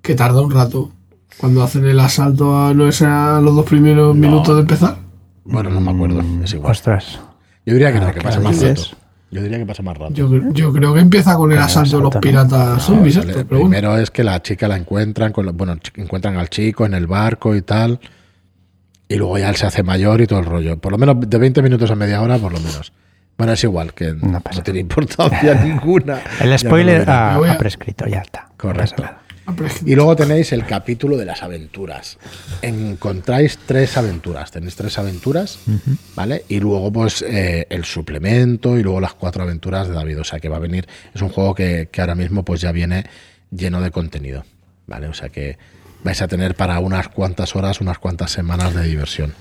Que 0.02 0.14
tarda 0.14 0.40
un 0.40 0.50
rato. 0.50 0.92
Cuando 1.38 1.62
hacen 1.62 1.84
el 1.84 2.00
asalto 2.00 2.56
a, 2.56 2.72
¿no 2.72 2.88
es 2.88 3.02
a 3.02 3.40
los 3.42 3.54
dos 3.54 3.66
primeros 3.66 4.16
minutos 4.16 4.54
de 4.54 4.62
empezar? 4.62 4.96
Bueno, 5.44 5.68
no 5.68 5.80
me 5.80 5.90
acuerdo. 5.90 6.22
Es 6.42 6.54
igual. 6.54 6.72
Ostras. 6.72 7.20
Yo 7.66 7.74
diría 7.74 7.92
que 7.92 8.00
no, 8.00 8.12
que 8.12 8.20
pasa 8.22 8.40
más 8.40 8.62
rato. 8.62 8.82
Yo 9.30 9.42
diría 9.42 9.58
que 9.58 9.66
pasa 9.66 9.82
más 9.82 9.96
rápido. 9.96 10.30
Yo, 10.30 10.52
yo 10.52 10.72
creo 10.72 10.94
que 10.94 11.00
empieza 11.00 11.36
con 11.36 11.50
el 11.50 11.58
asalto 11.58 11.96
de 11.96 12.02
los 12.04 12.16
piratas 12.16 12.82
zombies. 12.82 13.18
primero 13.48 13.98
es 13.98 14.10
que 14.10 14.22
la 14.22 14.40
chica 14.40 14.68
la 14.68 14.76
encuentran, 14.76 15.32
con, 15.32 15.56
bueno, 15.56 15.76
encuentran 15.96 16.36
al 16.36 16.48
chico 16.48 16.86
en 16.86 16.94
el 16.94 17.06
barco 17.06 17.54
y 17.54 17.62
tal. 17.62 17.98
Y 19.08 19.16
luego 19.16 19.38
ya 19.38 19.48
él 19.50 19.56
se 19.56 19.66
hace 19.66 19.82
mayor 19.82 20.20
y 20.20 20.26
todo 20.26 20.38
el 20.40 20.46
rollo. 20.46 20.78
Por 20.78 20.92
lo 20.92 20.98
menos 20.98 21.16
de 21.20 21.38
20 21.38 21.62
minutos 21.62 21.90
a 21.90 21.96
media 21.96 22.22
hora, 22.22 22.38
por 22.38 22.52
lo 22.52 22.60
menos. 22.60 22.92
Bueno, 23.36 23.52
es 23.52 23.62
igual, 23.64 23.92
que 23.92 24.14
no, 24.14 24.40
tiene 24.64 24.80
importancia 24.80 25.54
ninguna. 25.64 26.20
El 26.40 26.58
spoiler 26.58 27.08
ha, 27.08 27.56
prescrito, 27.58 28.06
ya 28.06 28.20
está. 28.20 28.48
Correcto. 28.56 29.04
Y 29.84 29.94
luego 29.94 30.16
tenéis 30.16 30.52
el 30.52 30.66
capítulo 30.66 31.16
de 31.16 31.24
las 31.24 31.42
aventuras. 31.42 32.18
Encontráis 32.62 33.58
tres 33.64 33.96
aventuras. 33.96 34.50
Tenéis 34.50 34.76
tres 34.76 34.98
aventuras, 34.98 35.58
¿vale? 36.14 36.44
Y 36.48 36.60
luego, 36.60 36.92
pues, 36.92 37.22
eh, 37.22 37.66
el 37.70 37.84
suplemento 37.84 38.76
y 38.76 38.82
luego 38.82 39.00
las 39.00 39.14
cuatro 39.14 39.42
aventuras 39.42 39.88
de 39.88 39.94
David. 39.94 40.20
O 40.20 40.24
sea, 40.24 40.40
que 40.40 40.48
va 40.48 40.56
a 40.56 40.60
venir. 40.60 40.86
Es 41.14 41.22
un 41.22 41.28
juego 41.28 41.54
que, 41.54 41.88
que, 41.90 42.00
ahora 42.00 42.14
mismo, 42.14 42.44
pues, 42.44 42.60
ya 42.60 42.72
viene 42.72 43.04
lleno 43.50 43.80
de 43.80 43.90
contenido, 43.90 44.44
¿vale? 44.86 45.06
O 45.08 45.14
sea, 45.14 45.28
que 45.28 45.58
vais 46.02 46.20
a 46.20 46.28
tener 46.28 46.54
para 46.54 46.78
unas 46.80 47.08
cuantas 47.08 47.54
horas, 47.56 47.80
unas 47.80 47.98
cuantas 47.98 48.30
semanas 48.30 48.74
de 48.74 48.84
diversión 48.84 49.34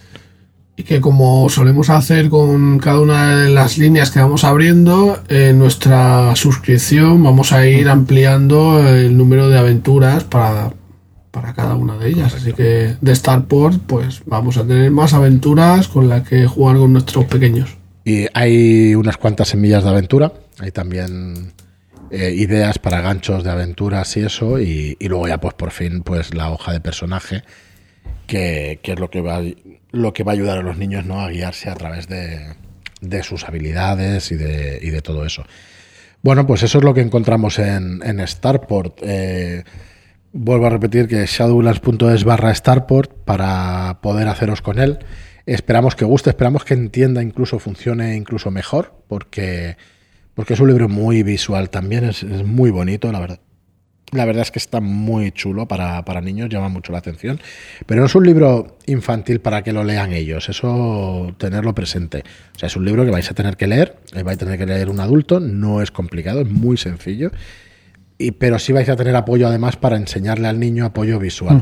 y 0.77 0.83
que 0.83 0.99
como 0.99 1.49
solemos 1.49 1.89
hacer 1.89 2.29
con 2.29 2.79
cada 2.79 2.99
una 2.99 3.37
de 3.37 3.49
las 3.49 3.77
líneas 3.77 4.11
que 4.11 4.19
vamos 4.19 4.43
abriendo, 4.43 5.21
en 5.29 5.57
nuestra 5.57 6.35
suscripción 6.35 7.23
vamos 7.23 7.53
a 7.53 7.65
ir 7.65 7.87
ampliando 7.87 8.85
el 8.87 9.15
número 9.15 9.49
de 9.49 9.57
aventuras 9.57 10.25
para, 10.25 10.73
para 11.31 11.53
cada 11.53 11.75
una 11.75 11.97
de 11.97 12.09
ellas. 12.09 12.33
Así 12.33 12.51
que 12.51 12.95
de 12.99 13.15
Starport, 13.15 13.81
pues 13.87 14.23
vamos 14.25 14.57
a 14.57 14.67
tener 14.67 14.91
más 14.91 15.13
aventuras 15.13 15.87
con 15.87 16.09
las 16.09 16.27
que 16.27 16.45
jugar 16.45 16.75
con 16.75 16.91
nuestros 16.91 17.25
pequeños. 17.25 17.77
Y 18.03 18.27
hay 18.33 18.95
unas 18.95 19.17
cuantas 19.17 19.47
semillas 19.47 19.83
de 19.83 19.89
aventura, 19.89 20.33
hay 20.59 20.71
también 20.71 21.53
eh, 22.11 22.33
ideas 22.35 22.79
para 22.79 23.01
ganchos 23.01 23.43
de 23.43 23.49
aventuras 23.49 24.15
y 24.17 24.21
eso, 24.21 24.59
y, 24.59 24.97
luego 24.99 25.27
ya 25.27 25.39
pues 25.39 25.53
por 25.53 25.71
fin 25.71 26.03
pues 26.03 26.33
la 26.33 26.51
hoja 26.51 26.73
de 26.73 26.81
personaje, 26.81 27.43
que, 28.27 28.79
que 28.83 28.91
es 28.91 28.99
lo 28.99 29.09
que 29.09 29.21
va 29.21 29.41
lo 29.95 30.13
que 30.13 30.23
va 30.23 30.31
a 30.31 30.35
ayudar 30.35 30.57
a 30.57 30.61
los 30.61 30.77
niños 30.77 31.05
¿no? 31.05 31.21
a 31.21 31.29
guiarse 31.29 31.69
a 31.69 31.75
través 31.75 32.07
de, 32.07 32.55
sus 33.23 33.43
habilidades 33.45 34.31
y 34.31 34.35
de, 34.35 34.79
y 34.81 34.89
de, 34.89 35.01
todo 35.01 35.25
eso. 35.25 35.45
Bueno, 36.21 36.45
pues 36.47 36.63
eso 36.63 36.79
es 36.79 36.83
lo 36.83 36.93
que 36.93 37.01
encontramos 37.01 37.59
en, 37.59 38.27
Starport. 38.27 38.99
Eh, 39.03 39.63
vuelvo 40.33 40.67
a 40.67 40.69
repetir 40.69 41.07
que 41.07 41.25
shadowlands.es 41.25 42.23
barra 42.23 42.53
Starport 42.53 43.11
para 43.25 43.99
poder 44.01 44.27
haceros 44.27 44.61
con 44.61 44.79
él. 44.79 44.99
Esperamos 45.45 45.95
que 45.95 46.05
guste, 46.05 46.31
esperamos 46.31 46.65
que 46.65 46.73
entienda, 46.73 47.21
incluso 47.21 47.59
funcione 47.59 48.15
incluso 48.15 48.49
mejor, 48.49 48.93
porque, 49.07 49.77
porque 50.33 50.55
es 50.55 50.59
un 50.59 50.69
libro 50.69 50.89
muy 50.89 51.21
visual 51.21 51.69
también, 51.69 52.05
es 52.05 52.23
muy 52.23 52.71
bonito, 52.71 53.11
la 53.11 53.19
verdad. 53.19 53.39
La 54.11 54.25
verdad 54.25 54.43
es 54.43 54.51
que 54.51 54.59
está 54.59 54.81
muy 54.81 55.31
chulo 55.31 55.67
para, 55.67 56.21
niños, 56.21 56.49
llama 56.49 56.69
mucho 56.69 56.91
la 56.91 56.99
atención. 56.99 57.39
Pero 57.85 58.01
no 58.01 58.07
es 58.07 58.15
un 58.15 58.25
libro 58.25 58.77
infantil 58.85 59.41
para 59.41 59.63
que 59.63 59.73
lo 59.73 59.83
lean 59.83 60.13
ellos, 60.13 60.47
eso 60.47 61.33
tenerlo 61.37 61.73
presente. 61.73 62.23
O 62.55 62.59
sea, 62.59 62.67
es 62.67 62.75
un 62.75 62.85
libro 62.85 63.03
que 63.03 63.11
vais 63.11 63.29
a 63.29 63.33
tener 63.33 63.57
que 63.57 63.67
leer, 63.67 63.97
eh, 64.13 64.23
vais 64.23 64.35
a 64.35 64.39
tener 64.39 64.57
que 64.57 64.65
leer 64.65 64.89
un 64.89 64.99
adulto, 64.99 65.39
no 65.39 65.81
es 65.81 65.91
complicado, 65.91 66.41
es 66.41 66.49
muy 66.49 66.77
sencillo. 66.77 67.31
Y, 68.17 68.31
pero 68.31 68.59
sí 68.59 68.71
vais 68.71 68.87
a 68.87 68.95
tener 68.95 69.13
apoyo 69.13 69.45
además 69.45 69.75
para 69.75 69.97
enseñarle 69.97 70.47
al 70.47 70.57
niño 70.57 70.85
apoyo 70.85 71.19
visual. 71.19 71.61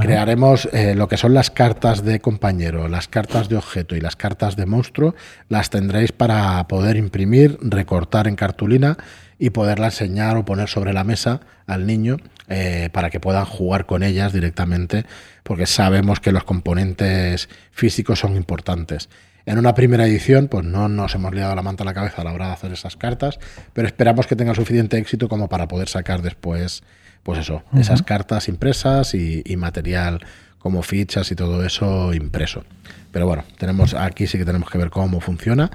Crearemos 0.00 0.68
eh, 0.72 0.96
lo 0.96 1.06
que 1.06 1.16
son 1.16 1.32
las 1.32 1.52
cartas 1.52 2.04
de 2.04 2.18
compañero, 2.18 2.88
las 2.88 3.06
cartas 3.06 3.48
de 3.48 3.56
objeto 3.56 3.94
y 3.94 4.00
las 4.00 4.16
cartas 4.16 4.56
de 4.56 4.66
monstruo, 4.66 5.14
las 5.48 5.70
tendréis 5.70 6.10
para 6.10 6.66
poder 6.66 6.96
imprimir, 6.96 7.56
recortar 7.60 8.26
en 8.26 8.34
cartulina 8.34 8.96
y 9.42 9.50
poderla 9.50 9.86
enseñar 9.86 10.36
o 10.36 10.44
poner 10.44 10.68
sobre 10.68 10.92
la 10.92 11.02
mesa 11.02 11.40
al 11.66 11.84
niño 11.84 12.18
eh, 12.46 12.90
para 12.92 13.10
que 13.10 13.18
puedan 13.18 13.44
jugar 13.44 13.86
con 13.86 14.04
ellas 14.04 14.32
directamente, 14.32 15.04
porque 15.42 15.66
sabemos 15.66 16.20
que 16.20 16.30
los 16.30 16.44
componentes 16.44 17.48
físicos 17.72 18.20
son 18.20 18.36
importantes. 18.36 19.08
En 19.44 19.58
una 19.58 19.74
primera 19.74 20.06
edición, 20.06 20.46
pues 20.46 20.64
no 20.64 20.86
nos 20.86 21.16
hemos 21.16 21.34
liado 21.34 21.56
la 21.56 21.62
manta 21.62 21.82
a 21.82 21.86
la 21.86 21.92
cabeza 21.92 22.22
a 22.22 22.24
la 22.24 22.32
hora 22.32 22.46
de 22.46 22.52
hacer 22.52 22.72
esas 22.72 22.94
cartas, 22.94 23.40
pero 23.72 23.88
esperamos 23.88 24.28
que 24.28 24.36
tenga 24.36 24.54
suficiente 24.54 24.96
éxito 24.96 25.28
como 25.28 25.48
para 25.48 25.66
poder 25.66 25.88
sacar 25.88 26.22
después, 26.22 26.84
pues 27.24 27.40
eso, 27.40 27.64
esas 27.76 28.04
cartas 28.04 28.46
impresas 28.46 29.12
y, 29.12 29.42
y, 29.44 29.56
material 29.56 30.24
como 30.60 30.84
fichas 30.84 31.32
y 31.32 31.34
todo 31.34 31.66
eso 31.66 32.14
impreso. 32.14 32.62
Pero 33.10 33.26
bueno, 33.26 33.42
tenemos 33.58 33.94
aquí 33.94 34.28
sí 34.28 34.38
que 34.38 34.44
tenemos 34.44 34.70
que 34.70 34.78
ver 34.78 34.90
cómo 34.90 35.20
funciona 35.20 35.72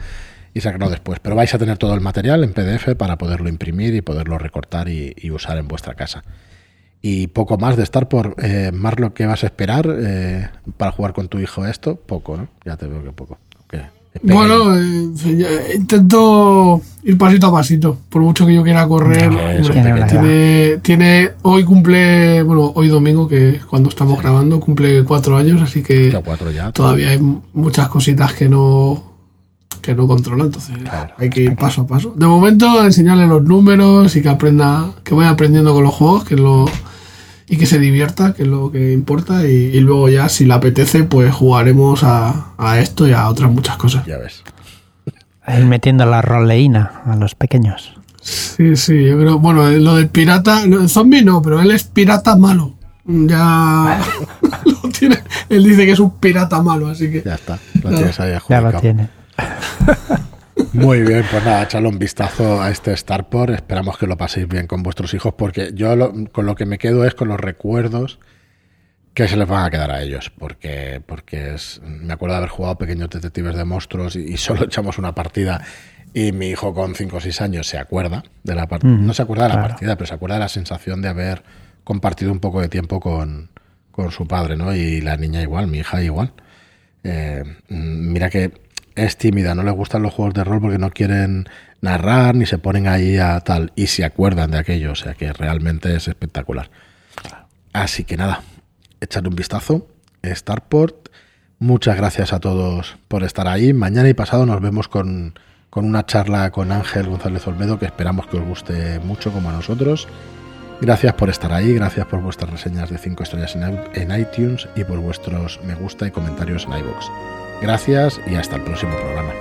y 0.57 0.61
sacarlo 0.61 0.89
después. 0.89 1.19
Pero 1.19 1.35
vais 1.35 1.53
a 1.53 1.57
tener 1.57 1.77
todo 1.77 1.93
el 1.93 2.01
material 2.01 2.43
en 2.43 2.53
PDF 2.53 2.95
para 2.97 3.17
poderlo 3.17 3.47
imprimir 3.47 3.93
y 3.93 4.01
poderlo 4.01 4.37
recortar 4.37 4.89
y, 4.89 5.13
usar 5.31 5.57
en 5.57 5.67
vuestra 5.67 5.93
casa. 5.93 6.23
Y 7.01 7.27
poco 7.27 7.57
más 7.57 7.77
de 7.77 7.83
estar 7.83 8.09
por 8.09 8.35
eh, 8.41 8.71
más 8.73 8.99
lo 8.99 9.13
que 9.13 9.27
vas 9.27 9.43
a 9.43 9.47
esperar 9.47 9.87
eh, 9.99 10.49
para 10.77 10.91
jugar 10.91 11.13
con 11.13 11.27
tu 11.27 11.37
hijo 11.37 11.65
esto, 11.65 11.95
poco, 11.95 12.37
¿no? 12.37 12.47
Ya 12.65 12.75
te 12.75 12.87
veo 12.87 13.03
que 13.03 13.11
poco. 13.11 13.37
Okay. 13.65 13.81
Bueno, 14.23 14.75
eh, 14.75 15.75
intento 15.75 16.81
ir 17.03 17.17
pasito 17.19 17.47
a 17.47 17.51
pasito. 17.51 17.99
Por 18.09 18.23
mucho 18.23 18.47
que 18.47 18.55
yo 18.55 18.63
quiera 18.63 18.87
correr, 18.87 19.31
No, 19.31 20.07
tiene, 20.07 20.77
tiene. 20.81 21.31
Hoy 21.43 21.63
cumple. 21.63 22.41
Bueno, 22.41 22.71
hoy 22.73 22.87
domingo, 22.87 23.27
que 23.27 23.59
cuando 23.69 23.89
estamos 23.89 24.19
grabando, 24.19 24.59
cumple 24.59 25.03
cuatro 25.03 25.37
años, 25.37 25.61
así 25.61 25.83
que 25.83 26.09
Ya 26.09 26.21
cuatro 26.21 26.49
ya. 26.49 26.71
todavía 26.71 27.09
hay 27.09 27.19
muchas 27.53 27.89
cositas 27.89 28.33
que 28.33 28.49
no 28.49 29.06
que 29.87 29.95
no 29.95 30.05
controla, 30.05 30.43
entonces 30.43 30.77
Claro, 30.77 31.13
hay 31.17 31.29
que 31.29 31.41
ir 31.41 31.55
paso 31.55 31.81
a 31.81 31.87
paso. 31.87 32.13
De 32.15 32.27
momento, 32.27 32.83
enseñarle 32.83 33.25
los 33.25 33.41
números 33.43 34.15
y 34.15 34.21
que 34.21 34.29
aprenda, 34.29 34.91
que 35.03 35.15
vaya 35.15 35.29
aprendiendo 35.29 35.73
con 35.73 35.83
los 35.83 35.93
juegos, 35.93 36.25
que 36.25 36.35
es 36.35 36.39
lo 36.39 36.65
y 37.49 37.55
que 37.55 37.65
se 37.65 37.79
divierta, 37.79 38.33
que 38.33 38.43
es 38.43 38.49
lo 38.49 38.69
que 38.71 38.91
importa, 38.91 39.47
y, 39.47 39.53
y 39.53 39.79
luego 39.79 40.09
ya, 40.09 40.27
si 40.27 40.45
le 40.45 40.53
apetece, 40.53 41.05
pues 41.05 41.33
jugaremos 41.33 42.03
a, 42.03 42.47
a 42.57 42.79
esto 42.79 43.07
y 43.07 43.13
a 43.13 43.29
otras 43.29 43.49
muchas 43.49 43.77
cosas. 43.77 44.05
Ya 44.05 44.17
ves. 44.17 44.43
Ir 45.47 45.65
metiendo 45.65 46.05
la 46.05 46.21
roleína 46.21 47.03
a 47.05 47.15
los 47.15 47.35
pequeños. 47.35 47.93
Sí, 48.21 48.75
sí, 48.75 49.05
yo 49.05 49.17
creo, 49.17 49.39
bueno, 49.39 49.69
lo 49.69 49.95
del 49.95 50.09
pirata, 50.09 50.63
el 50.63 50.89
zombie 50.89 51.23
no, 51.23 51.41
pero 51.41 51.61
él 51.61 51.71
es 51.71 51.85
pirata 51.85 52.35
malo. 52.35 52.73
Ya 53.05 54.01
lo 54.65 54.89
tiene, 54.89 55.19
él 55.47 55.63
dice 55.63 55.85
que 55.85 55.91
es 55.93 55.99
un 55.99 56.11
pirata 56.19 56.61
malo, 56.61 56.89
así 56.89 57.09
que 57.09 57.23
Ya 57.23 57.35
está. 57.35 57.57
Lo 57.81 57.89
tienes 57.89 58.19
ahí 58.19 58.33
Ya 58.49 58.59
lo 58.59 58.73
tiene. 58.81 59.07
Muy 60.73 61.01
bien, 61.01 61.23
pues 61.29 61.43
nada, 61.45 61.63
echarle 61.63 61.87
un 61.87 61.99
vistazo 61.99 62.61
a 62.61 62.69
este 62.71 62.95
Starport. 62.95 63.53
Esperamos 63.53 63.97
que 63.97 64.07
lo 64.07 64.17
paséis 64.17 64.47
bien 64.47 64.67
con 64.67 64.83
vuestros 64.83 65.13
hijos, 65.13 65.33
porque 65.37 65.71
yo 65.73 65.95
lo- 65.95 66.13
con 66.31 66.45
lo 66.45 66.55
que 66.55 66.65
me 66.65 66.77
quedo 66.77 67.05
es 67.05 67.13
con 67.13 67.27
los 67.27 67.39
recuerdos 67.39 68.19
que 69.13 69.27
se 69.27 69.35
les 69.37 69.47
van 69.47 69.65
a 69.65 69.69
quedar 69.71 69.91
a 69.91 70.01
ellos, 70.01 70.31
porque, 70.37 71.01
porque 71.05 71.55
es, 71.55 71.81
me 71.83 72.13
acuerdo 72.13 72.33
de 72.33 72.37
haber 72.37 72.49
jugado 72.49 72.77
pequeños 72.77 73.09
detectives 73.09 73.55
de 73.55 73.65
monstruos 73.65 74.15
y, 74.15 74.19
y 74.33 74.37
solo 74.37 74.63
echamos 74.65 74.97
una 74.97 75.13
partida 75.15 75.61
y 76.13 76.31
mi 76.31 76.49
hijo 76.49 76.73
con 76.73 76.93
5 76.95 77.17
o 77.17 77.19
6 77.19 77.41
años 77.41 77.67
se 77.67 77.77
acuerda 77.77 78.23
de 78.43 78.55
la 78.55 78.67
partida, 78.67 78.91
no 78.91 79.13
se 79.13 79.21
acuerda 79.23 79.43
de 79.43 79.49
la 79.49 79.55
claro. 79.55 79.69
partida, 79.69 79.95
pero 79.95 80.07
se 80.07 80.13
acuerda 80.15 80.35
de 80.35 80.41
la 80.41 80.49
sensación 80.49 81.01
de 81.01 81.09
haber 81.09 81.43
compartido 81.83 82.31
un 82.31 82.39
poco 82.39 82.61
de 82.61 82.69
tiempo 82.69 82.99
con, 82.99 83.49
con 83.91 84.11
su 84.11 84.27
padre, 84.27 84.55
¿no? 84.55 84.75
Y 84.75 85.01
la 85.01 85.17
niña 85.17 85.41
igual, 85.41 85.67
mi 85.67 85.79
hija 85.79 86.01
igual. 86.03 86.33
Eh, 87.03 87.43
mm, 87.69 88.11
mira 88.11 88.29
que 88.29 88.51
es 88.97 89.15
tímida, 89.17 89.55
no 89.55 89.63
le 89.63 89.71
gustan 89.71 90.01
los 90.01 90.13
juegos 90.13 90.33
de 90.33 90.43
rol 90.43 90.59
porque 90.59 90.79
no 90.79 90.89
quieren 90.89 91.47
narrar 91.81 92.35
ni 92.35 92.45
se 92.45 92.57
ponen 92.57 92.87
ahí 92.87 93.17
a 93.17 93.39
tal 93.41 93.71
y 93.75 93.87
se 93.87 94.03
acuerdan 94.03 94.51
de 94.51 94.57
aquello, 94.57 94.91
o 94.91 94.95
sea 94.95 95.13
que 95.13 95.31
realmente 95.31 95.95
es 95.95 96.07
espectacular. 96.07 96.69
Así 97.73 98.03
que 98.03 98.17
nada, 98.17 98.41
echadle 98.99 99.29
un 99.29 99.35
vistazo, 99.35 99.87
Starport. 100.23 101.09
Muchas 101.59 101.95
gracias 101.95 102.33
a 102.33 102.39
todos 102.39 102.97
por 103.07 103.23
estar 103.23 103.47
ahí. 103.47 103.71
Mañana 103.73 104.09
y 104.09 104.13
pasado 104.13 104.45
nos 104.45 104.61
vemos 104.61 104.87
con, 104.87 105.39
con 105.69 105.85
una 105.85 106.05
charla 106.05 106.51
con 106.51 106.71
Ángel 106.71 107.07
González 107.07 107.47
Olmedo 107.47 107.79
que 107.79 107.85
esperamos 107.85 108.27
que 108.27 108.37
os 108.37 108.45
guste 108.45 108.99
mucho 108.99 109.31
como 109.31 109.49
a 109.49 109.53
nosotros. 109.53 110.07
Gracias 110.81 111.13
por 111.13 111.29
estar 111.29 111.53
ahí, 111.53 111.73
gracias 111.73 112.05
por 112.07 112.21
vuestras 112.21 112.51
reseñas 112.51 112.89
de 112.89 112.97
5 112.97 113.23
estrellas 113.23 113.55
en, 113.55 113.63
en 113.93 114.19
iTunes 114.19 114.67
y 114.75 114.83
por 114.83 114.99
vuestros 114.99 115.59
me 115.63 115.73
gusta 115.73 116.07
y 116.07 116.11
comentarios 116.11 116.65
en 116.65 116.73
iVoox. 116.73 117.46
Gracias 117.61 118.21
y 118.27 118.35
hasta 118.35 118.55
el 118.55 118.63
próximo 118.63 118.95
programa. 118.95 119.33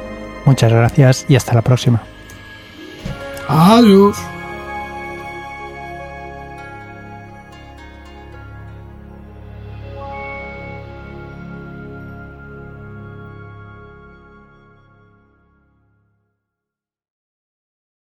Muchas 0.45 0.73
gracias 0.73 1.27
y 1.29 1.37
hasta 1.37 1.55
la 1.55 1.63
próxima. 1.63 2.03
adiós. 3.49 4.17